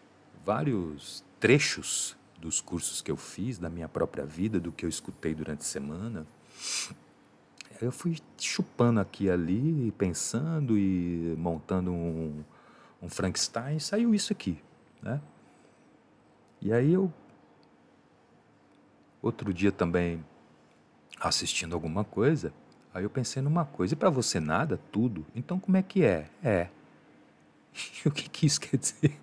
vários 0.44 1.24
trechos 1.40 2.16
dos 2.38 2.60
cursos 2.60 3.00
que 3.00 3.10
eu 3.10 3.16
fiz, 3.16 3.58
da 3.58 3.70
minha 3.70 3.88
própria 3.88 4.24
vida, 4.24 4.60
do 4.60 4.70
que 4.70 4.84
eu 4.84 4.88
escutei 4.88 5.34
durante 5.34 5.60
a 5.60 5.64
semana. 5.64 6.26
Eu 7.80 7.90
fui 7.90 8.18
chupando 8.38 9.00
aqui 9.00 9.24
e 9.24 9.30
ali, 9.30 9.92
pensando 9.92 10.78
e 10.78 11.34
montando 11.38 11.90
um, 11.90 12.44
um 13.02 13.08
Frankenstein, 13.08 13.78
saiu 13.78 14.14
isso 14.14 14.32
aqui, 14.32 14.58
né? 15.02 15.20
E 16.60 16.72
aí 16.72 16.92
eu 16.92 17.12
outro 19.20 19.52
dia 19.52 19.72
também 19.72 20.22
assistindo 21.18 21.74
alguma 21.74 22.04
coisa, 22.04 22.52
aí 22.92 23.04
eu 23.04 23.10
pensei 23.10 23.40
numa 23.42 23.64
coisa, 23.64 23.94
e 23.94 23.96
para 23.96 24.10
você 24.10 24.38
nada, 24.38 24.78
tudo. 24.92 25.24
Então 25.34 25.58
como 25.58 25.76
é 25.76 25.82
que 25.82 26.04
é? 26.04 26.28
É. 26.42 26.68
O 28.06 28.10
que, 28.10 28.28
que 28.28 28.46
isso 28.46 28.60
quer 28.60 28.76
dizer? 28.76 29.18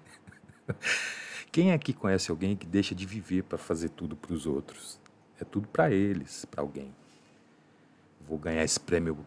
Quem 1.51 1.71
aqui 1.71 1.93
conhece 1.93 2.31
alguém 2.31 2.55
que 2.55 2.65
deixa 2.65 2.95
de 2.95 3.05
viver 3.05 3.43
para 3.43 3.57
fazer 3.57 3.89
tudo 3.89 4.15
para 4.15 4.33
os 4.33 4.45
outros? 4.45 4.99
É 5.39 5.43
tudo 5.43 5.67
para 5.67 5.91
eles, 5.91 6.45
para 6.45 6.61
alguém. 6.61 6.93
Vou 8.27 8.37
ganhar 8.37 8.63
esse 8.63 8.79
prêmio 8.79 9.17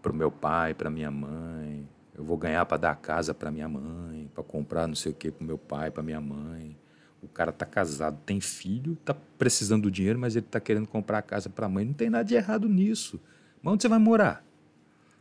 para 0.00 0.12
o 0.12 0.14
meu 0.14 0.30
pai, 0.30 0.72
para 0.72 0.88
minha 0.88 1.10
mãe. 1.10 1.86
Eu 2.14 2.24
vou 2.24 2.36
ganhar 2.36 2.64
para 2.64 2.76
dar 2.76 2.96
casa 2.96 3.34
para 3.34 3.50
minha 3.50 3.68
mãe, 3.68 4.30
para 4.34 4.42
comprar 4.42 4.86
não 4.86 4.94
sei 4.94 5.12
o 5.12 5.14
que 5.14 5.30
para 5.30 5.46
meu 5.46 5.58
pai, 5.58 5.90
para 5.90 6.02
minha 6.02 6.20
mãe. 6.20 6.76
O 7.22 7.28
cara 7.28 7.52
tá 7.52 7.66
casado, 7.66 8.18
tem 8.24 8.40
filho, 8.40 8.96
tá 9.04 9.14
precisando 9.36 9.82
do 9.82 9.90
dinheiro, 9.90 10.18
mas 10.18 10.36
ele 10.36 10.46
tá 10.46 10.58
querendo 10.58 10.86
comprar 10.86 11.18
a 11.18 11.22
casa 11.22 11.50
para 11.50 11.66
a 11.66 11.68
mãe. 11.68 11.84
Não 11.84 11.92
tem 11.92 12.08
nada 12.08 12.24
de 12.24 12.34
errado 12.34 12.68
nisso. 12.68 13.20
Mas 13.62 13.74
onde 13.74 13.82
você 13.82 13.88
vai 13.88 13.98
morar? 13.98 14.42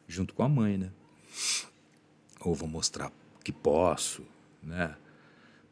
Junto 0.08 0.34
com 0.34 0.44
a 0.44 0.48
mãe, 0.48 0.78
né? 0.78 0.92
Ou 2.40 2.56
vou 2.56 2.70
mostrar 2.70 3.12
que 3.44 3.52
posso, 3.52 4.26
né? 4.62 4.96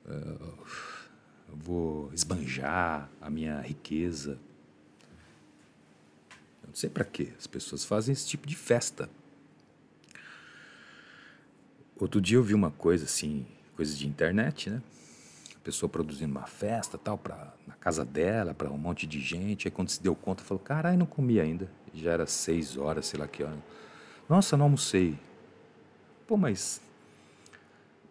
Uh, 0.05 0.65
vou 1.49 2.11
esbanjar 2.13 3.09
a 3.21 3.29
minha 3.29 3.59
riqueza. 3.61 4.39
Eu 6.63 6.67
não 6.67 6.75
sei 6.75 6.89
para 6.89 7.03
quê. 7.03 7.33
As 7.37 7.47
pessoas 7.47 7.83
fazem 7.85 8.13
esse 8.13 8.27
tipo 8.27 8.47
de 8.47 8.55
festa. 8.55 9.09
Outro 11.99 12.21
dia 12.21 12.37
eu 12.37 12.43
vi 12.43 12.53
uma 12.53 12.71
coisa 12.71 13.05
assim, 13.05 13.45
coisa 13.75 13.95
de 13.95 14.07
internet, 14.07 14.69
né? 14.69 14.81
pessoa 15.67 15.89
produzindo 15.89 16.31
uma 16.31 16.47
festa 16.47 16.97
tal 16.97 17.17
para 17.17 17.53
na 17.67 17.73
casa 17.73 18.05
dela 18.05 18.53
para 18.53 18.71
um 18.71 18.77
monte 18.77 19.05
de 19.05 19.19
gente 19.19 19.67
aí 19.67 19.71
quando 19.71 19.89
se 19.89 20.01
deu 20.01 20.15
conta 20.15 20.41
falou 20.41 20.63
caralho 20.63 20.97
não 20.97 21.05
comi 21.05 21.41
ainda 21.41 21.69
já 21.93 22.11
era 22.11 22.25
seis 22.25 22.77
horas 22.77 23.05
sei 23.07 23.19
lá 23.19 23.27
que 23.27 23.43
hora 23.43 23.57
nossa 24.29 24.55
não 24.55 24.63
almocei 24.63 25.19
pô 26.25 26.37
mas 26.37 26.81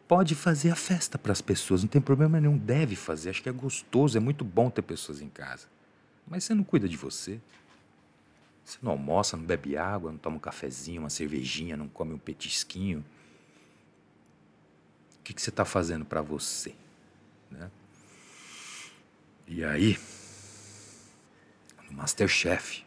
pode 0.09 0.35
fazer 0.35 0.71
a 0.71 0.77
festa 0.77 1.19
para 1.19 1.33
as 1.33 1.41
pessoas 1.41 1.83
não 1.83 1.89
tem 1.89 2.01
problema 2.01 2.41
nenhum 2.41 2.57
deve 2.57 2.97
fazer 2.97 3.31
acho 3.31 3.43
que 3.43 3.49
é 3.49 3.53
gostoso 3.53 4.17
é 4.17 4.21
muito 4.21 4.45
bom 4.45 4.71
ter 4.71 4.83
pessoas 4.83 5.21
em 5.21 5.29
casa 5.29 5.67
mas 6.27 6.45
você 6.45 6.55
não 6.55 6.65
cuida 6.65 6.89
de 6.89 6.97
você 6.97 7.41
você 8.65 8.79
não 8.83 8.93
almoça 8.93 9.37
não 9.37 9.45
bebe 9.45 9.77
água 9.77 10.11
não 10.11 10.19
toma 10.19 10.37
um 10.37 10.41
cafezinho 10.41 11.03
uma 11.03 11.11
cervejinha 11.11 11.77
não 11.77 11.89
come 11.89 12.15
um 12.15 12.19
petisquinho 12.19 13.05
o 15.19 15.23
que, 15.23 15.35
que 15.35 15.43
você 15.43 15.51
está 15.51 15.65
fazendo 15.65 16.05
para 16.05 16.23
você 16.23 16.75
né? 17.51 17.71
E 19.49 19.65
aí, 19.65 19.97
no 21.89 21.97
Masterchef, 21.97 22.85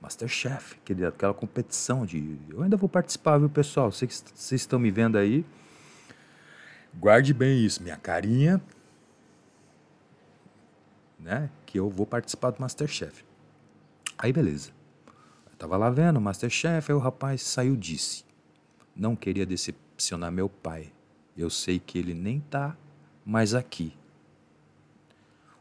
Masterchef, 0.00 0.76
aquela 1.06 1.32
competição 1.32 2.04
de. 2.04 2.36
Eu 2.48 2.62
ainda 2.62 2.76
vou 2.76 2.88
participar, 2.88 3.38
viu, 3.38 3.48
pessoal? 3.48 3.92
Vocês, 3.92 4.24
vocês 4.34 4.62
estão 4.62 4.78
me 4.78 4.90
vendo 4.90 5.16
aí. 5.16 5.44
Guarde 6.94 7.32
bem 7.32 7.64
isso, 7.64 7.82
minha 7.82 7.96
carinha. 7.96 8.60
Né? 11.18 11.50
Que 11.66 11.78
eu 11.78 11.88
vou 11.88 12.06
participar 12.06 12.50
do 12.50 12.60
Masterchef. 12.60 13.24
Aí, 14.18 14.32
beleza. 14.32 14.70
Eu 15.50 15.56
tava 15.58 15.76
lá 15.76 15.90
vendo 15.90 16.16
o 16.16 16.20
Masterchef, 16.20 16.90
aí 16.90 16.96
o 16.96 17.00
rapaz 17.00 17.42
saiu 17.42 17.76
disse: 17.76 18.24
Não 18.94 19.14
queria 19.14 19.46
decepcionar 19.46 20.32
meu 20.32 20.48
pai. 20.48 20.92
Eu 21.36 21.48
sei 21.48 21.78
que 21.78 21.98
ele 21.98 22.14
nem 22.14 22.40
tá 22.40 22.76
mas 23.24 23.54
aqui. 23.54 23.92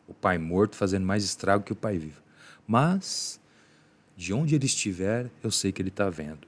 O 0.08 0.14
pai 0.14 0.38
morto 0.38 0.76
fazendo 0.76 1.06
mais 1.06 1.24
estrago 1.24 1.64
que 1.64 1.72
o 1.72 1.76
pai 1.76 1.98
vivo. 1.98 2.22
Mas, 2.68 3.40
de 4.18 4.34
onde 4.34 4.56
ele 4.56 4.66
estiver, 4.66 5.30
eu 5.44 5.52
sei 5.52 5.72
que 5.72 5.82
ele 5.82 5.90
está 5.90 6.10
vendo. 6.10 6.48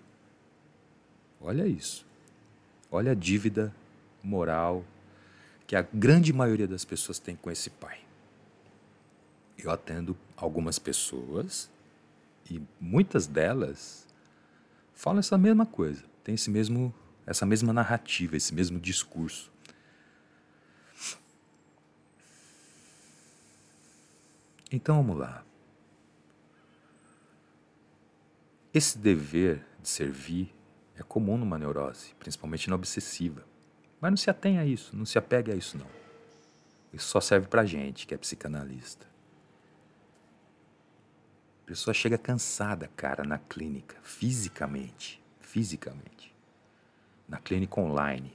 Olha 1.40 1.68
isso. 1.68 2.06
Olha 2.90 3.12
a 3.12 3.16
dívida 3.16 3.74
moral 4.24 4.86
que 5.68 5.75
a 5.75 5.82
grande 5.82 6.34
maioria 6.34 6.68
das 6.68 6.84
pessoas 6.84 7.18
tem 7.20 7.36
com 7.36 7.50
esse 7.50 7.70
pai. 7.70 8.00
Eu 9.58 9.72
atendo 9.72 10.18
algumas 10.36 10.78
pessoas 10.78 11.70
e 12.50 12.62
muitas 12.80 13.28
delas 13.28 14.06
falam 14.94 15.20
essa 15.20 15.38
mesma 15.38 15.66
coisa, 15.66 16.04
tem 16.24 16.36
esse 16.36 16.50
mesmo, 16.50 16.94
essa 17.25 17.46
mesma 17.46 17.72
narrativa, 17.72 18.36
esse 18.36 18.54
mesmo 18.54 18.80
discurso. 18.80 19.51
Então 24.72 24.98
vamos 24.98 25.18
lá. 25.18 25.44
Esse 28.74 28.98
dever 28.98 29.66
de 29.82 29.90
servir 29.90 30.54
é 30.96 31.04
comum 31.04 31.38
numa 31.38 31.58
neurose, 31.58 32.13
principalmente 32.20 32.70
na 32.70 32.75
obsessiva. 32.75 33.50
Mas 34.01 34.12
não 34.12 34.17
se 34.17 34.31
atenha 34.31 34.62
a 34.62 34.65
isso, 34.65 34.96
não 34.96 35.05
se 35.05 35.20
apegue 35.20 35.51
a 35.51 35.55
isso 35.55 35.77
não. 35.77 35.86
Isso 36.91 37.08
só 37.08 37.22
serve 37.22 37.48
pra 37.48 37.63
gente 37.63 38.08
que 38.08 38.15
é 38.15 38.17
psicanalista. 38.17 39.05
A 41.63 41.67
pessoa 41.67 41.93
chega 41.93 42.17
cansada, 42.17 42.89
cara, 42.98 43.24
na 43.24 43.38
clínica, 43.38 43.96
fisicamente, 44.01 45.24
fisicamente. 45.39 46.36
Na 47.29 47.38
clínica 47.38 47.79
online. 47.79 48.34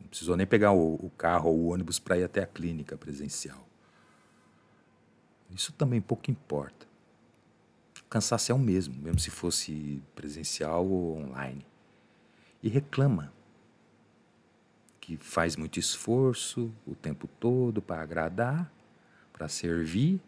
Não 0.00 0.08
precisou 0.08 0.36
nem 0.36 0.46
pegar 0.46 0.72
o, 0.72 0.96
o 0.96 1.10
carro 1.16 1.48
ou 1.48 1.58
o 1.58 1.66
ônibus 1.68 2.00
para 2.00 2.18
ir 2.18 2.24
até 2.24 2.42
a 2.42 2.46
clínica 2.46 2.98
presencial. 2.98 3.66
Isso 5.50 5.72
também 5.72 6.00
pouco 6.00 6.30
importa. 6.30 6.86
O 8.00 8.08
cansaço 8.10 8.50
é 8.50 8.54
o 8.54 8.58
mesmo, 8.58 8.94
mesmo 9.00 9.20
se 9.20 9.30
fosse 9.30 10.02
presencial 10.14 10.84
ou 10.84 11.16
online. 11.16 11.64
E 12.62 12.68
reclama 12.68 13.32
que 15.04 15.18
faz 15.18 15.54
muito 15.54 15.78
esforço 15.78 16.72
o 16.86 16.94
tempo 16.94 17.28
todo 17.38 17.82
para 17.82 18.00
agradar, 18.00 18.72
para 19.34 19.48
servir. 19.48 20.18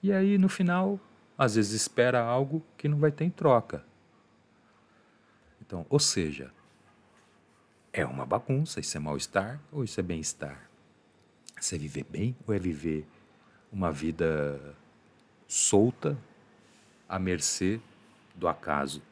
E 0.00 0.12
aí, 0.12 0.38
no 0.38 0.48
final, 0.48 1.00
às 1.36 1.56
vezes 1.56 1.72
espera 1.72 2.22
algo 2.22 2.64
que 2.76 2.86
não 2.86 3.00
vai 3.00 3.10
ter 3.10 3.24
em 3.24 3.30
troca. 3.30 3.84
Então, 5.60 5.84
ou 5.90 5.98
seja, 5.98 6.52
é 7.92 8.06
uma 8.06 8.24
bagunça, 8.24 8.78
isso 8.78 8.96
é 8.96 9.00
mal-estar 9.00 9.60
ou 9.72 9.82
isso 9.82 9.98
é 9.98 10.02
bem-estar? 10.02 10.70
Isso 11.60 11.74
é 11.74 11.78
viver 11.78 12.04
bem 12.04 12.36
ou 12.46 12.54
é 12.54 12.60
viver 12.60 13.08
uma 13.72 13.90
vida 13.90 14.76
solta 15.48 16.16
à 17.08 17.18
mercê 17.18 17.80
do 18.36 18.46
acaso? 18.46 19.02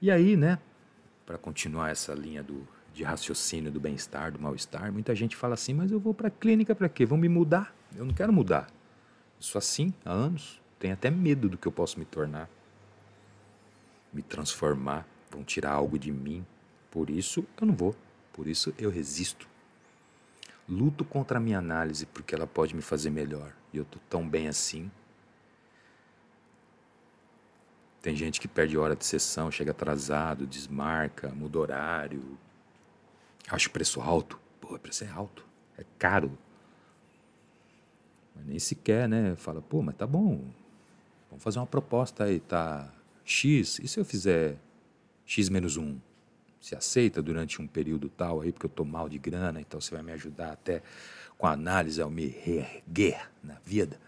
E 0.00 0.12
aí, 0.12 0.36
né, 0.36 0.60
para 1.26 1.36
continuar 1.36 1.90
essa 1.90 2.14
linha 2.14 2.42
do, 2.42 2.66
de 2.94 3.02
raciocínio 3.02 3.70
do 3.70 3.80
bem-estar, 3.80 4.32
do 4.32 4.38
mal-estar, 4.38 4.90
muita 4.92 5.14
gente 5.14 5.36
fala 5.36 5.54
assim: 5.54 5.74
mas 5.74 5.90
eu 5.90 5.98
vou 5.98 6.14
para 6.14 6.28
a 6.28 6.30
clínica 6.30 6.74
para 6.74 6.88
quê? 6.88 7.04
Vão 7.04 7.18
me 7.18 7.28
mudar? 7.28 7.74
Eu 7.94 8.06
não 8.06 8.14
quero 8.14 8.32
mudar. 8.32 8.68
Isso 9.38 9.58
assim 9.58 9.92
há 10.04 10.12
anos. 10.12 10.62
Tenho 10.78 10.94
até 10.94 11.10
medo 11.10 11.48
do 11.48 11.58
que 11.58 11.66
eu 11.66 11.72
posso 11.72 11.98
me 11.98 12.04
tornar, 12.04 12.48
me 14.12 14.22
transformar. 14.22 15.06
Vão 15.30 15.42
tirar 15.42 15.72
algo 15.72 15.98
de 15.98 16.12
mim. 16.12 16.46
Por 16.90 17.10
isso 17.10 17.44
eu 17.60 17.66
não 17.66 17.74
vou. 17.74 17.94
Por 18.32 18.46
isso 18.46 18.72
eu 18.78 18.90
resisto. 18.90 19.48
Luto 20.68 21.04
contra 21.04 21.38
a 21.38 21.40
minha 21.40 21.58
análise 21.58 22.06
porque 22.06 22.34
ela 22.34 22.46
pode 22.46 22.74
me 22.74 22.82
fazer 22.82 23.10
melhor. 23.10 23.52
E 23.72 23.78
eu 23.78 23.84
tô 23.84 23.98
tão 24.08 24.26
bem 24.26 24.48
assim. 24.48 24.90
Tem 28.06 28.14
gente 28.14 28.40
que 28.40 28.46
perde 28.46 28.78
hora 28.78 28.94
de 28.94 29.04
sessão, 29.04 29.50
chega 29.50 29.72
atrasado, 29.72 30.46
desmarca, 30.46 31.28
muda 31.30 31.58
horário. 31.58 32.38
Acho 33.48 33.68
o 33.68 33.72
preço 33.72 34.00
alto. 34.00 34.38
Pô, 34.60 34.76
o 34.76 34.78
preço 34.78 35.02
é 35.02 35.08
alto. 35.08 35.44
É 35.76 35.84
caro. 35.98 36.30
Mas 38.32 38.46
nem 38.46 38.60
sequer, 38.60 39.08
né? 39.08 39.34
Fala, 39.34 39.60
pô, 39.60 39.82
mas 39.82 39.96
tá 39.96 40.06
bom. 40.06 40.40
Vamos 41.28 41.42
fazer 41.42 41.58
uma 41.58 41.66
proposta 41.66 42.22
aí, 42.22 42.38
tá? 42.38 42.94
X, 43.24 43.80
e 43.80 43.88
se 43.88 43.98
eu 43.98 44.04
fizer 44.04 44.56
X 45.24 45.48
menos 45.48 45.76
1? 45.76 45.98
Se 46.60 46.76
aceita 46.76 47.20
durante 47.20 47.60
um 47.60 47.66
período 47.66 48.08
tal 48.08 48.40
aí, 48.40 48.52
porque 48.52 48.66
eu 48.66 48.70
tô 48.70 48.84
mal 48.84 49.08
de 49.08 49.18
grana, 49.18 49.60
então 49.60 49.80
você 49.80 49.92
vai 49.92 50.04
me 50.04 50.12
ajudar 50.12 50.52
até 50.52 50.80
com 51.36 51.48
a 51.48 51.50
análise 51.50 52.00
ao 52.00 52.08
me 52.08 52.28
reerguer 52.28 53.28
na 53.42 53.58
vida. 53.64 53.98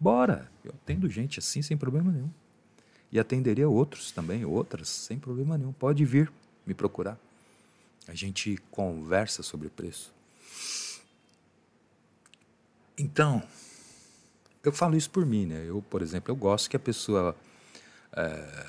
Bora! 0.00 0.50
Eu 0.64 0.70
atendo 0.70 1.10
gente 1.10 1.40
assim 1.40 1.60
sem 1.60 1.76
problema 1.76 2.10
nenhum. 2.10 2.30
E 3.14 3.18
atenderia 3.20 3.68
outros 3.68 4.10
também, 4.10 4.44
outras, 4.44 4.88
sem 4.88 5.20
problema 5.20 5.56
nenhum. 5.56 5.72
Pode 5.72 6.04
vir 6.04 6.32
me 6.66 6.74
procurar. 6.74 7.16
A 8.08 8.14
gente 8.14 8.58
conversa 8.72 9.40
sobre 9.40 9.68
preço. 9.68 10.12
Então, 12.98 13.40
eu 14.64 14.72
falo 14.72 14.96
isso 14.96 15.08
por 15.10 15.24
mim, 15.24 15.46
né? 15.46 15.64
Eu, 15.64 15.80
por 15.88 16.02
exemplo, 16.02 16.32
eu 16.32 16.36
gosto 16.36 16.68
que 16.68 16.76
a 16.76 16.80
pessoa 16.80 17.36
é, 18.12 18.66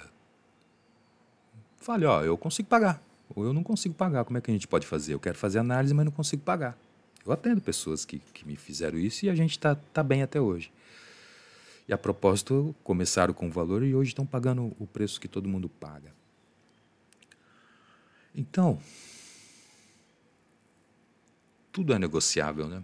fale, 1.78 2.06
ó, 2.06 2.24
eu 2.24 2.38
consigo 2.38 2.70
pagar, 2.70 3.02
ou 3.36 3.46
eu 3.46 3.52
não 3.52 3.64
consigo 3.64 3.96
pagar, 3.96 4.26
como 4.26 4.38
é 4.38 4.42
que 4.42 4.52
a 4.52 4.54
gente 4.54 4.68
pode 4.68 4.86
fazer? 4.86 5.16
Eu 5.16 5.20
quero 5.20 5.38
fazer 5.38 5.58
análise, 5.58 5.92
mas 5.92 6.06
não 6.06 6.12
consigo 6.12 6.44
pagar. 6.44 6.78
Eu 7.26 7.32
atendo 7.32 7.62
pessoas 7.62 8.06
que, 8.06 8.20
que 8.20 8.46
me 8.48 8.56
fizeram 8.56 9.00
isso 9.00 9.26
e 9.26 9.30
a 9.30 9.34
gente 9.34 9.52
está 9.52 9.74
tá 9.74 10.04
bem 10.04 10.22
até 10.22 10.40
hoje. 10.40 10.72
E 11.88 11.94
a 11.94 11.98
propósito, 11.98 12.76
começaram 12.84 13.34
com 13.34 13.50
valor 13.50 13.84
e 13.84 13.94
hoje 13.94 14.10
estão 14.10 14.26
pagando 14.26 14.76
o 14.80 14.88
preço 14.88 15.20
que 15.20 15.28
todo 15.28 15.48
mundo 15.48 15.70
paga. 15.70 16.14
Então, 18.34 18.80
tudo 21.72 21.94
é 21.94 22.00
negociável, 22.00 22.68
né? 22.68 22.84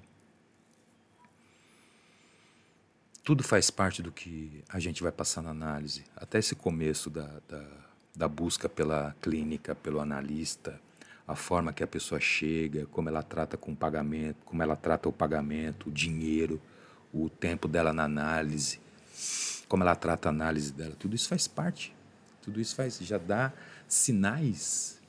tudo 3.24 3.44
faz 3.44 3.70
parte 3.70 4.02
do 4.02 4.12
que 4.12 4.64
a 4.68 4.80
gente 4.80 5.04
vai 5.04 5.12
passar 5.12 5.42
na 5.42 5.52
análise. 5.52 6.04
Até 6.16 6.40
esse 6.40 6.56
começo 6.56 7.10
da, 7.10 7.40
da, 7.48 7.64
da, 8.16 8.28
busca 8.28 8.68
pela 8.68 9.16
clínica, 9.22 9.76
pelo 9.76 10.00
analista, 10.00 10.80
a 11.28 11.36
forma 11.36 11.72
que 11.72 11.84
a 11.84 11.88
pessoa 11.88 12.20
chega, 12.20 12.88
como 12.88 13.10
ela 13.10 13.22
trata 13.22 13.58
com 13.58 13.72
o 13.72 13.76
pagamento, 13.76 14.38
como 14.44 14.64
ela 14.64 14.76
trata 14.76 15.08
o 15.08 15.14
pagamento, 15.14 15.90
o 15.90 15.92
dinheiro, 15.92 16.60
o 17.14 17.30
tempo 17.30 17.68
dela 17.68 17.94
na 17.94 18.06
análise, 18.06 18.80
como 19.68 19.84
ela 19.84 19.96
trata 19.96 20.30
a 20.30 20.32
análise 20.32 20.74
dela, 20.74 20.96
tudo 20.98 21.16
isso 21.16 21.30
faz 21.30 21.48
parte. 21.48 21.94
Tudo 22.42 22.60
isso 22.60 22.76
faz, 22.76 22.98
já 23.00 23.18
dá 23.18 23.54
sinais 23.88 25.00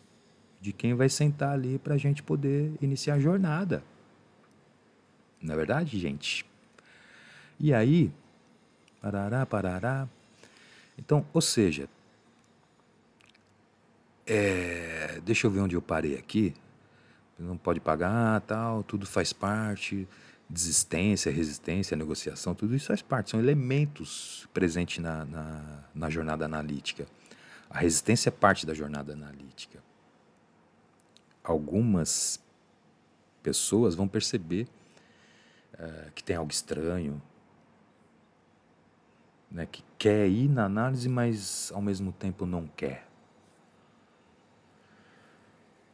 de 0.60 0.72
quem 0.72 0.94
vai 0.94 1.08
sentar 1.08 1.52
ali 1.52 1.78
para 1.78 1.94
a 1.94 1.98
gente 1.98 2.22
poder 2.22 2.72
iniciar 2.80 3.14
a 3.14 3.18
jornada. 3.18 3.82
Não 5.40 5.54
é 5.54 5.56
verdade, 5.56 5.98
gente? 5.98 6.46
E 7.58 7.74
aí, 7.74 8.12
parará, 9.00 9.44
parará. 9.44 10.08
Então, 10.96 11.26
ou 11.32 11.40
seja, 11.40 11.88
é, 14.26 15.20
deixa 15.24 15.46
eu 15.46 15.50
ver 15.50 15.60
onde 15.60 15.74
eu 15.74 15.82
parei 15.82 16.16
aqui. 16.16 16.54
Não 17.38 17.56
pode 17.56 17.80
pagar, 17.80 18.40
tal, 18.42 18.82
tudo 18.84 19.04
faz 19.04 19.32
parte. 19.32 20.06
Desistência, 20.52 21.32
resistência, 21.32 21.96
negociação, 21.96 22.54
tudo 22.54 22.76
isso 22.76 22.88
faz 22.88 23.00
parte. 23.00 23.30
São 23.30 23.40
elementos 23.40 24.46
presentes 24.52 25.02
na, 25.02 25.24
na, 25.24 25.84
na 25.94 26.10
jornada 26.10 26.44
analítica. 26.44 27.06
A 27.70 27.78
resistência 27.78 28.28
é 28.28 28.30
parte 28.30 28.66
da 28.66 28.74
jornada 28.74 29.14
analítica. 29.14 29.82
Algumas 31.42 32.38
pessoas 33.42 33.94
vão 33.94 34.06
perceber 34.06 34.68
é, 35.78 36.10
que 36.14 36.22
tem 36.22 36.36
algo 36.36 36.52
estranho, 36.52 37.20
né, 39.50 39.66
que 39.66 39.82
quer 39.98 40.28
ir 40.28 40.48
na 40.48 40.66
análise, 40.66 41.08
mas 41.08 41.72
ao 41.74 41.80
mesmo 41.80 42.12
tempo 42.12 42.44
não 42.44 42.66
quer. 42.66 43.08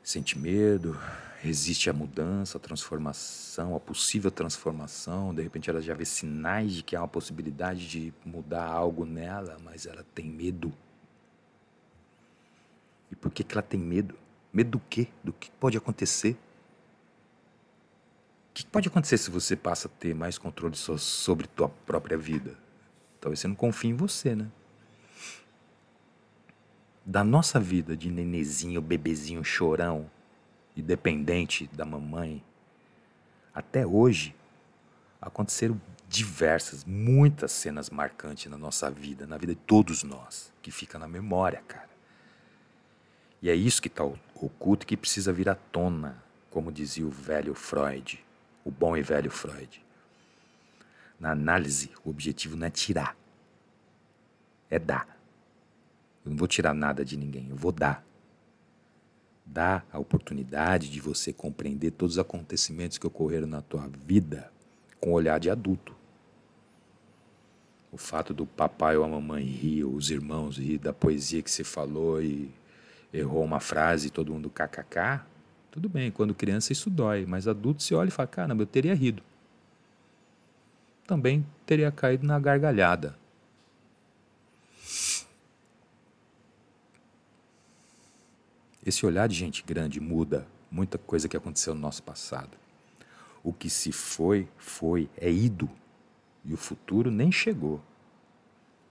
Sente 0.02 0.36
medo, 0.36 0.98
resiste 1.40 1.88
à 1.88 1.92
mudança, 1.92 2.58
à 2.58 2.60
transformação, 2.60 3.74
à 3.74 3.80
possível 3.80 4.30
transformação. 4.30 5.34
De 5.34 5.42
repente 5.42 5.70
ela 5.70 5.80
já 5.80 5.94
vê 5.94 6.04
sinais 6.04 6.72
de 6.72 6.82
que 6.82 6.96
há 6.96 7.00
uma 7.00 7.08
possibilidade 7.08 7.88
de 7.88 8.12
mudar 8.24 8.66
algo 8.66 9.04
nela, 9.04 9.56
mas 9.64 9.86
ela 9.86 10.04
tem 10.14 10.26
medo. 10.26 10.72
E 13.10 13.16
por 13.16 13.30
que, 13.30 13.44
que 13.44 13.54
ela 13.54 13.62
tem 13.62 13.78
medo? 13.78 14.16
Medo 14.52 14.72
do 14.72 14.80
quê? 14.80 15.08
Do 15.22 15.32
que 15.32 15.50
pode 15.52 15.76
acontecer? 15.76 16.36
O 18.50 18.54
que 18.54 18.66
pode 18.66 18.88
acontecer 18.88 19.18
se 19.18 19.30
você 19.30 19.54
passa 19.54 19.86
a 19.86 19.90
ter 19.90 20.14
mais 20.14 20.36
controle 20.36 20.74
sobre 20.76 21.46
tua 21.46 21.68
própria 21.68 22.18
vida? 22.18 22.58
Talvez 23.20 23.38
você 23.38 23.46
não 23.46 23.54
confie 23.54 23.88
em 23.88 23.94
você, 23.94 24.34
né? 24.34 24.48
Da 27.06 27.22
nossa 27.22 27.60
vida 27.60 27.96
de 27.96 28.10
nenezinho, 28.10 28.82
bebezinho, 28.82 29.44
chorão 29.44 30.10
e 30.78 30.82
dependente 30.82 31.68
da 31.72 31.84
mamãe, 31.84 32.40
até 33.52 33.84
hoje 33.84 34.32
aconteceram 35.20 35.78
diversas, 36.08 36.84
muitas 36.84 37.50
cenas 37.50 37.90
marcantes 37.90 38.48
na 38.48 38.56
nossa 38.56 38.88
vida, 38.88 39.26
na 39.26 39.36
vida 39.36 39.56
de 39.56 39.60
todos 39.60 40.04
nós, 40.04 40.52
que 40.62 40.70
fica 40.70 40.96
na 40.96 41.08
memória, 41.08 41.60
cara. 41.66 41.88
E 43.42 43.50
é 43.50 43.54
isso 43.56 43.82
que 43.82 43.88
está 43.88 44.04
oculto 44.04 44.84
e 44.84 44.86
que 44.86 44.96
precisa 44.96 45.32
vir 45.32 45.48
à 45.48 45.56
tona, 45.56 46.22
como 46.48 46.70
dizia 46.70 47.04
o 47.04 47.10
velho 47.10 47.54
Freud, 47.56 48.24
o 48.64 48.70
bom 48.70 48.96
e 48.96 49.02
velho 49.02 49.32
Freud. 49.32 49.84
Na 51.18 51.32
análise, 51.32 51.90
o 52.04 52.10
objetivo 52.10 52.56
não 52.56 52.68
é 52.68 52.70
tirar, 52.70 53.16
é 54.70 54.78
dar. 54.78 55.18
Eu 56.24 56.30
não 56.30 56.38
vou 56.38 56.46
tirar 56.46 56.72
nada 56.72 57.04
de 57.04 57.16
ninguém, 57.16 57.48
eu 57.50 57.56
vou 57.56 57.72
dar. 57.72 58.07
Dar 59.50 59.86
a 59.92 59.98
oportunidade 59.98 60.90
de 60.90 61.00
você 61.00 61.32
compreender 61.32 61.92
todos 61.92 62.14
os 62.14 62.18
acontecimentos 62.18 62.98
que 62.98 63.06
ocorreram 63.06 63.46
na 63.46 63.62
tua 63.62 63.88
vida 64.06 64.52
com 65.00 65.10
o 65.10 65.14
olhar 65.14 65.38
de 65.38 65.50
adulto. 65.50 65.94
O 67.90 67.96
fato 67.96 68.34
do 68.34 68.46
papai 68.46 68.96
ou 68.96 69.04
a 69.04 69.08
mamãe 69.08 69.44
rir, 69.44 69.84
ou 69.84 69.94
os 69.94 70.10
irmãos 70.10 70.58
rir 70.58 70.78
da 70.78 70.92
poesia 70.92 71.42
que 71.42 71.50
você 71.50 71.64
falou 71.64 72.22
e 72.22 72.50
errou 73.12 73.42
uma 73.42 73.60
frase 73.60 74.08
e 74.08 74.10
todo 74.10 74.32
mundo 74.32 74.50
kkk, 74.50 75.22
tudo 75.70 75.88
bem, 75.88 76.10
quando 76.10 76.34
criança 76.34 76.72
isso 76.72 76.90
dói, 76.90 77.24
mas 77.26 77.48
adulto 77.48 77.82
se 77.82 77.94
olha 77.94 78.08
e 78.08 78.10
fala, 78.10 78.26
caramba, 78.26 78.62
eu 78.62 78.66
teria 78.66 78.94
rido 78.94 79.22
também 81.08 81.44
teria 81.64 81.90
caído 81.90 82.26
na 82.26 82.38
gargalhada. 82.38 83.16
Esse 88.88 89.04
olhar 89.04 89.28
de 89.28 89.34
gente 89.34 89.62
grande 89.62 90.00
muda 90.00 90.48
muita 90.70 90.96
coisa 90.96 91.28
que 91.28 91.36
aconteceu 91.36 91.74
no 91.74 91.80
nosso 91.82 92.02
passado. 92.02 92.56
O 93.44 93.52
que 93.52 93.68
se 93.68 93.92
foi, 93.92 94.48
foi, 94.56 95.10
é 95.18 95.30
ido. 95.30 95.68
E 96.42 96.54
o 96.54 96.56
futuro 96.56 97.10
nem 97.10 97.30
chegou. 97.30 97.82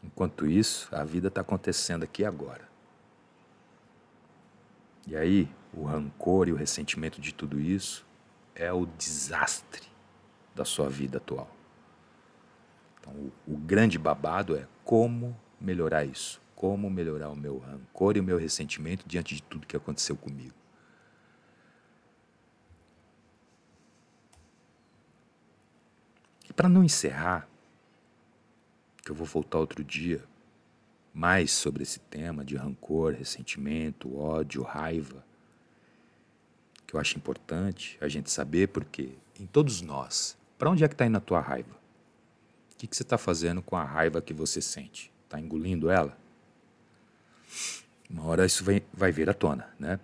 Enquanto 0.04 0.46
isso, 0.46 0.88
a 0.92 1.04
vida 1.04 1.30
está 1.30 1.42
acontecendo 1.42 2.04
aqui 2.04 2.24
agora. 2.24 2.70
E 5.08 5.16
aí, 5.16 5.50
o 5.74 5.86
rancor 5.86 6.48
e 6.48 6.54
o 6.54 6.56
ressentimento 6.56 7.20
de 7.20 7.34
tudo 7.34 7.60
isso 7.60 8.06
é 8.54 8.72
o 8.72 8.86
desastre 8.86 9.88
da 10.54 10.64
sua 10.64 10.88
vida 10.88 11.18
atual. 11.18 11.50
Então, 13.00 13.14
o, 13.14 13.32
o 13.48 13.58
grande 13.58 13.98
babado 13.98 14.56
é 14.56 14.68
como 14.86 15.36
melhorar 15.60 16.06
isso, 16.06 16.40
como 16.58 16.90
melhorar 16.90 17.30
o 17.30 17.36
meu 17.36 17.60
rancor 17.60 18.18
e 18.18 18.20
o 18.20 18.24
meu 18.24 18.36
ressentimento 18.36 19.08
diante 19.08 19.36
de 19.36 19.44
tudo 19.44 19.68
que 19.68 19.78
aconteceu 19.78 20.18
comigo. 20.18 20.56
E 26.50 26.54
para 26.54 26.68
não 26.68 26.84
encerrar, 26.84 27.48
que 29.06 29.12
eu 29.12 29.16
vou 29.16 29.28
voltar 29.28 29.60
outro 29.60 29.84
dia, 29.84 30.24
mais 31.14 31.52
sobre 31.52 31.84
esse 31.84 32.00
tema 32.00 32.44
de 32.44 32.56
rancor, 32.56 33.14
ressentimento, 33.14 34.18
ódio, 34.18 34.64
raiva, 34.64 35.24
que 36.88 36.96
eu 36.96 37.00
acho 37.00 37.18
importante 37.18 38.00
a 38.02 38.08
gente 38.08 38.32
saber 38.32 38.70
porque 38.70 39.12
em 39.40 39.46
todos 39.46 39.84
nós, 39.84 40.36
para 40.58 40.72
onde 40.72 40.84
é 40.84 40.88
que 40.88 40.96
está 40.96 41.06
indo 41.06 41.18
a 41.18 41.22
tua 41.22 41.40
raiva? 41.40 41.76
O 42.74 42.78
que, 42.80 42.88
que 42.88 42.98
você 42.98 43.04
está 43.04 43.18
fazendo 43.18 43.62
com 43.62 43.78
a 43.78 43.84
raiva 43.84 44.24
que 44.24 44.34
você 44.34 44.60
sente? 44.60 45.12
Está 45.26 45.40
engolindo 45.40 45.92
ela? 45.92 46.18
Uma 48.10 48.26
hora 48.26 48.46
isso 48.46 48.64
vai, 48.64 48.82
vai 48.94 49.12
vir 49.12 49.30
à 49.30 49.34
tona, 49.34 49.68
né? 49.80 50.00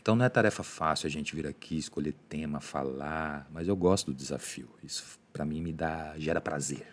Então 0.00 0.14
não 0.14 0.24
é 0.24 0.28
tarefa 0.28 0.62
fácil 0.62 1.06
a 1.06 1.10
gente 1.10 1.34
vir 1.34 1.46
aqui, 1.46 1.78
escolher 1.78 2.14
tema, 2.28 2.60
falar, 2.60 3.48
mas 3.50 3.68
eu 3.68 3.76
gosto 3.76 4.06
do 4.06 4.14
desafio. 4.14 4.68
Isso 4.82 5.18
para 5.32 5.44
mim 5.44 5.62
me 5.62 5.72
dá, 5.72 6.14
gera 6.18 6.40
prazer. 6.40 6.86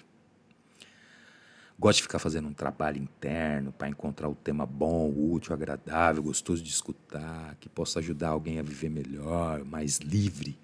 Gosto 1.77 1.97
de 1.97 2.03
ficar 2.03 2.19
fazendo 2.19 2.47
um 2.47 2.53
trabalho 2.53 3.01
interno 3.01 3.71
para 3.71 3.89
encontrar 3.89 4.29
o 4.29 4.35
tema 4.35 4.65
bom, 4.65 5.09
útil, 5.09 5.53
agradável, 5.53 6.21
gostoso 6.21 6.61
de 6.61 6.69
escutar, 6.69 7.55
que 7.59 7.67
possa 7.67 7.99
ajudar 7.99 8.29
alguém 8.29 8.59
a 8.59 8.63
viver 8.63 8.89
melhor, 8.89 9.65
mais 9.65 9.97
livre, 9.97 10.57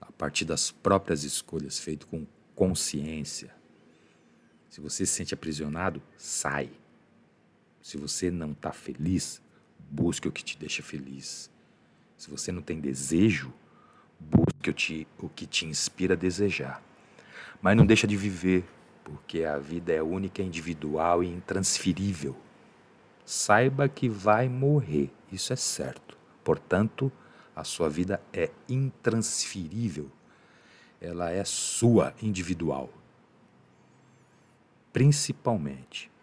a 0.00 0.12
partir 0.12 0.44
das 0.44 0.70
próprias 0.70 1.24
escolhas, 1.24 1.80
feito 1.80 2.06
com 2.06 2.24
consciência. 2.54 3.50
Se 4.70 4.80
você 4.80 5.04
se 5.04 5.12
sente 5.12 5.34
aprisionado, 5.34 6.00
sai. 6.16 6.70
Se 7.84 7.98
você 7.98 8.30
não 8.30 8.52
está 8.52 8.72
feliz, 8.72 9.42
busque 9.90 10.26
o 10.26 10.32
que 10.32 10.42
te 10.42 10.56
deixa 10.56 10.82
feliz. 10.82 11.50
Se 12.16 12.30
você 12.30 12.50
não 12.50 12.62
tem 12.62 12.80
desejo, 12.80 13.52
busque 14.18 14.70
o, 14.70 14.72
te, 14.72 15.06
o 15.18 15.28
que 15.28 15.46
te 15.46 15.66
inspira 15.66 16.14
a 16.14 16.16
desejar. 16.16 16.82
Mas 17.60 17.76
não 17.76 17.84
deixa 17.84 18.06
de 18.06 18.16
viver, 18.16 18.64
porque 19.04 19.44
a 19.44 19.58
vida 19.58 19.92
é 19.92 20.02
única, 20.02 20.42
individual 20.42 21.22
e 21.22 21.28
intransferível. 21.28 22.34
Saiba 23.22 23.86
que 23.86 24.08
vai 24.08 24.48
morrer, 24.48 25.12
isso 25.30 25.52
é 25.52 25.56
certo. 25.56 26.16
Portanto, 26.42 27.12
a 27.54 27.64
sua 27.64 27.90
vida 27.90 28.18
é 28.32 28.50
intransferível. 28.66 30.10
Ela 31.02 31.30
é 31.30 31.44
sua, 31.44 32.14
individual. 32.22 32.88
Principalmente, 34.90 36.13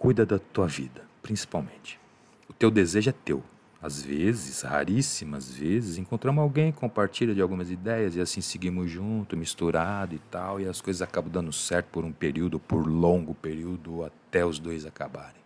cuida 0.00 0.24
da 0.24 0.38
tua 0.38 0.66
vida, 0.66 1.02
principalmente. 1.20 2.00
O 2.48 2.54
teu 2.54 2.70
desejo 2.70 3.10
é 3.10 3.12
teu. 3.12 3.44
Às 3.82 4.00
vezes, 4.00 4.62
raríssimas 4.62 5.52
vezes, 5.52 5.98
encontramos 5.98 6.40
alguém 6.40 6.72
compartilha 6.72 7.34
de 7.34 7.42
algumas 7.42 7.70
ideias 7.70 8.16
e 8.16 8.20
assim 8.20 8.40
seguimos 8.40 8.90
junto, 8.90 9.36
misturado 9.36 10.14
e 10.14 10.18
tal, 10.18 10.58
e 10.58 10.66
as 10.66 10.80
coisas 10.80 11.02
acabam 11.02 11.30
dando 11.30 11.52
certo 11.52 11.88
por 11.88 12.02
um 12.02 12.12
período, 12.12 12.58
por 12.58 12.86
longo 12.86 13.34
período, 13.34 14.02
até 14.02 14.44
os 14.44 14.58
dois 14.58 14.86
acabarem. 14.86 15.42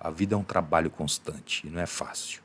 A 0.00 0.10
vida 0.10 0.34
é 0.34 0.38
um 0.38 0.44
trabalho 0.44 0.90
constante 0.90 1.68
e 1.68 1.70
não 1.70 1.80
é 1.80 1.86
fácil. 1.86 2.42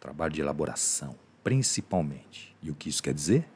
Trabalho 0.00 0.32
de 0.32 0.40
elaboração, 0.40 1.16
principalmente. 1.42 2.54
E 2.62 2.70
o 2.70 2.74
que 2.74 2.88
isso 2.88 3.02
quer 3.02 3.14
dizer? 3.14 3.48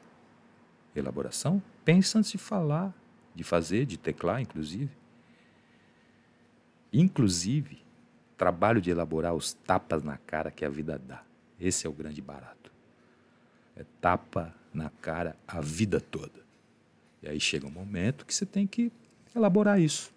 Elaboração? 0.93 1.63
Pensa 1.85 2.19
antes 2.19 2.31
de 2.31 2.37
falar, 2.37 2.93
de 3.33 3.45
fazer, 3.45 3.85
de 3.85 3.97
teclar, 3.97 4.41
inclusive. 4.41 4.98
Inclusive, 6.91 7.83
trabalho 8.37 8.81
de 8.81 8.89
elaborar 8.89 9.33
os 9.33 9.53
tapas 9.53 10.03
na 10.03 10.17
cara 10.17 10.49
que 10.49 10.65
a 10.65 10.69
vida 10.69 10.97
dá. 10.97 11.23
Esse 11.59 11.85
é 11.85 11.89
o 11.89 11.93
grande 11.93 12.21
barato. 12.21 12.71
É 13.75 13.85
tapa 14.01 14.53
na 14.73 14.89
cara 14.89 15.35
a 15.47 15.61
vida 15.61 15.99
toda. 15.99 16.39
E 17.21 17.27
aí 17.27 17.39
chega 17.39 17.67
um 17.67 17.71
momento 17.71 18.25
que 18.25 18.33
você 18.33 18.45
tem 18.45 18.65
que 18.65 18.91
elaborar 19.35 19.79
isso. 19.79 20.11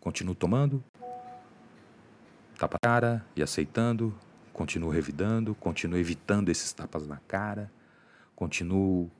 Continuo 0.00 0.34
tomando, 0.34 0.82
tapa 2.58 2.76
na 2.82 2.88
cara 2.88 3.26
e 3.36 3.42
aceitando, 3.42 4.12
continuo 4.52 4.90
revidando, 4.90 5.54
continuo 5.54 5.98
evitando 5.98 6.48
esses 6.48 6.72
tapas 6.72 7.06
na 7.06 7.18
cara, 7.28 7.70
continuo 8.34 9.10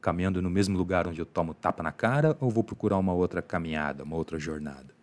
caminhando 0.00 0.42
no 0.42 0.50
mesmo 0.50 0.76
lugar 0.76 1.06
onde 1.06 1.20
eu 1.20 1.26
tomo 1.26 1.54
tapa 1.54 1.82
na 1.82 1.92
cara 1.92 2.36
ou 2.40 2.50
vou 2.50 2.62
procurar 2.62 2.98
uma 2.98 3.12
outra 3.12 3.40
caminhada, 3.40 4.04
uma 4.04 4.16
outra 4.16 4.38
jornada? 4.38 4.94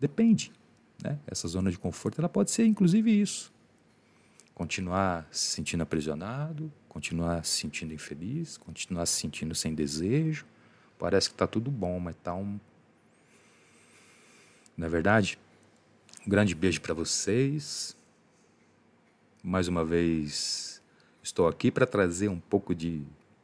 Depende. 0.00 0.50
Né? 1.02 1.18
Essa 1.26 1.48
zona 1.48 1.70
de 1.70 1.78
conforto 1.78 2.20
ela 2.20 2.28
pode 2.28 2.50
ser 2.50 2.64
inclusive 2.64 3.10
isso. 3.10 3.52
Continuar 4.54 5.26
se 5.32 5.56
sentindo 5.56 5.82
aprisionado, 5.82 6.72
continuar 6.88 7.44
se 7.44 7.58
sentindo 7.58 7.92
infeliz, 7.92 8.56
continuar 8.56 9.06
se 9.06 9.20
sentindo 9.20 9.54
sem 9.54 9.74
desejo. 9.74 10.46
Parece 10.98 11.28
que 11.28 11.34
está 11.34 11.46
tudo 11.46 11.70
bom, 11.70 11.98
mas 11.98 12.14
está 12.14 12.32
um. 12.34 12.60
Não 14.76 14.86
é 14.86 14.90
verdade? 14.90 15.38
Um 16.24 16.30
grande 16.30 16.54
beijo 16.54 16.80
para 16.80 16.94
vocês. 16.94 17.96
Mais 19.42 19.66
uma 19.66 19.84
vez, 19.84 20.80
estou 21.20 21.48
aqui 21.48 21.72
para 21.72 21.84
trazer 21.84 22.28
um 22.28 22.38
pouco 22.38 22.72
de 22.72 23.02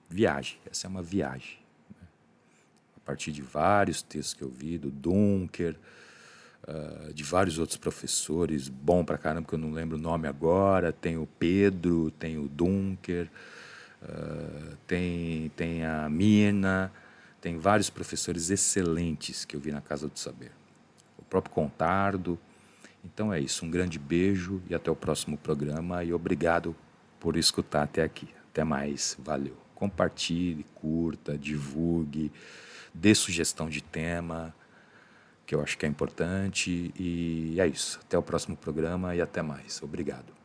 viagem. 0.08 0.58
Essa 0.70 0.86
é 0.86 0.88
uma 0.88 1.02
viagem. 1.02 1.58
Né? 1.90 2.06
A 2.98 3.00
partir 3.00 3.32
de 3.32 3.42
vários 3.42 4.00
textos 4.00 4.34
que 4.34 4.42
eu 4.42 4.48
vi, 4.48 4.78
do 4.78 4.92
Dunker, 4.92 5.76
uh, 6.66 7.12
de 7.12 7.22
vários 7.22 7.58
outros 7.58 7.76
professores, 7.76 8.68
bom 8.68 9.04
pra 9.04 9.18
caramba, 9.18 9.46
que 9.46 9.54
eu 9.54 9.58
não 9.58 9.72
lembro 9.72 9.96
o 9.96 10.00
nome 10.00 10.26
agora. 10.26 10.92
Tem 10.92 11.16
o 11.16 11.26
Pedro, 11.38 12.10
tem 12.12 12.38
o 12.38 12.48
Dunker, 12.48 13.28
uh, 14.02 14.76
tem, 14.86 15.50
tem 15.56 15.84
a 15.84 16.08
Mina, 16.08 16.92
tem 17.40 17.58
vários 17.58 17.90
professores 17.90 18.50
excelentes 18.50 19.44
que 19.44 19.54
eu 19.54 19.60
vi 19.60 19.70
na 19.70 19.80
Casa 19.80 20.08
do 20.08 20.18
Saber. 20.18 20.52
O 21.18 21.22
próprio 21.22 21.54
Contardo. 21.54 22.38
Então 23.04 23.32
é 23.32 23.40
isso, 23.40 23.64
um 23.64 23.70
grande 23.70 23.98
beijo 23.98 24.60
e 24.68 24.74
até 24.74 24.90
o 24.90 24.96
próximo 24.96 25.38
programa 25.38 26.02
e 26.02 26.12
obrigado 26.12 26.74
por 27.20 27.36
escutar 27.36 27.82
até 27.82 28.02
aqui. 28.02 28.28
Até 28.50 28.64
mais, 28.64 29.16
valeu. 29.20 29.56
Compartilhe, 29.74 30.66
curta, 30.74 31.38
divulgue, 31.38 32.32
dê 32.92 33.14
sugestão 33.14 33.68
de 33.68 33.80
tema, 33.80 34.52
que 35.48 35.54
eu 35.54 35.62
acho 35.62 35.78
que 35.78 35.86
é 35.86 35.88
importante. 35.88 36.92
E 36.96 37.58
é 37.58 37.66
isso. 37.66 37.98
Até 38.04 38.18
o 38.18 38.22
próximo 38.22 38.54
programa 38.54 39.16
e 39.16 39.20
até 39.22 39.40
mais. 39.40 39.82
Obrigado. 39.82 40.37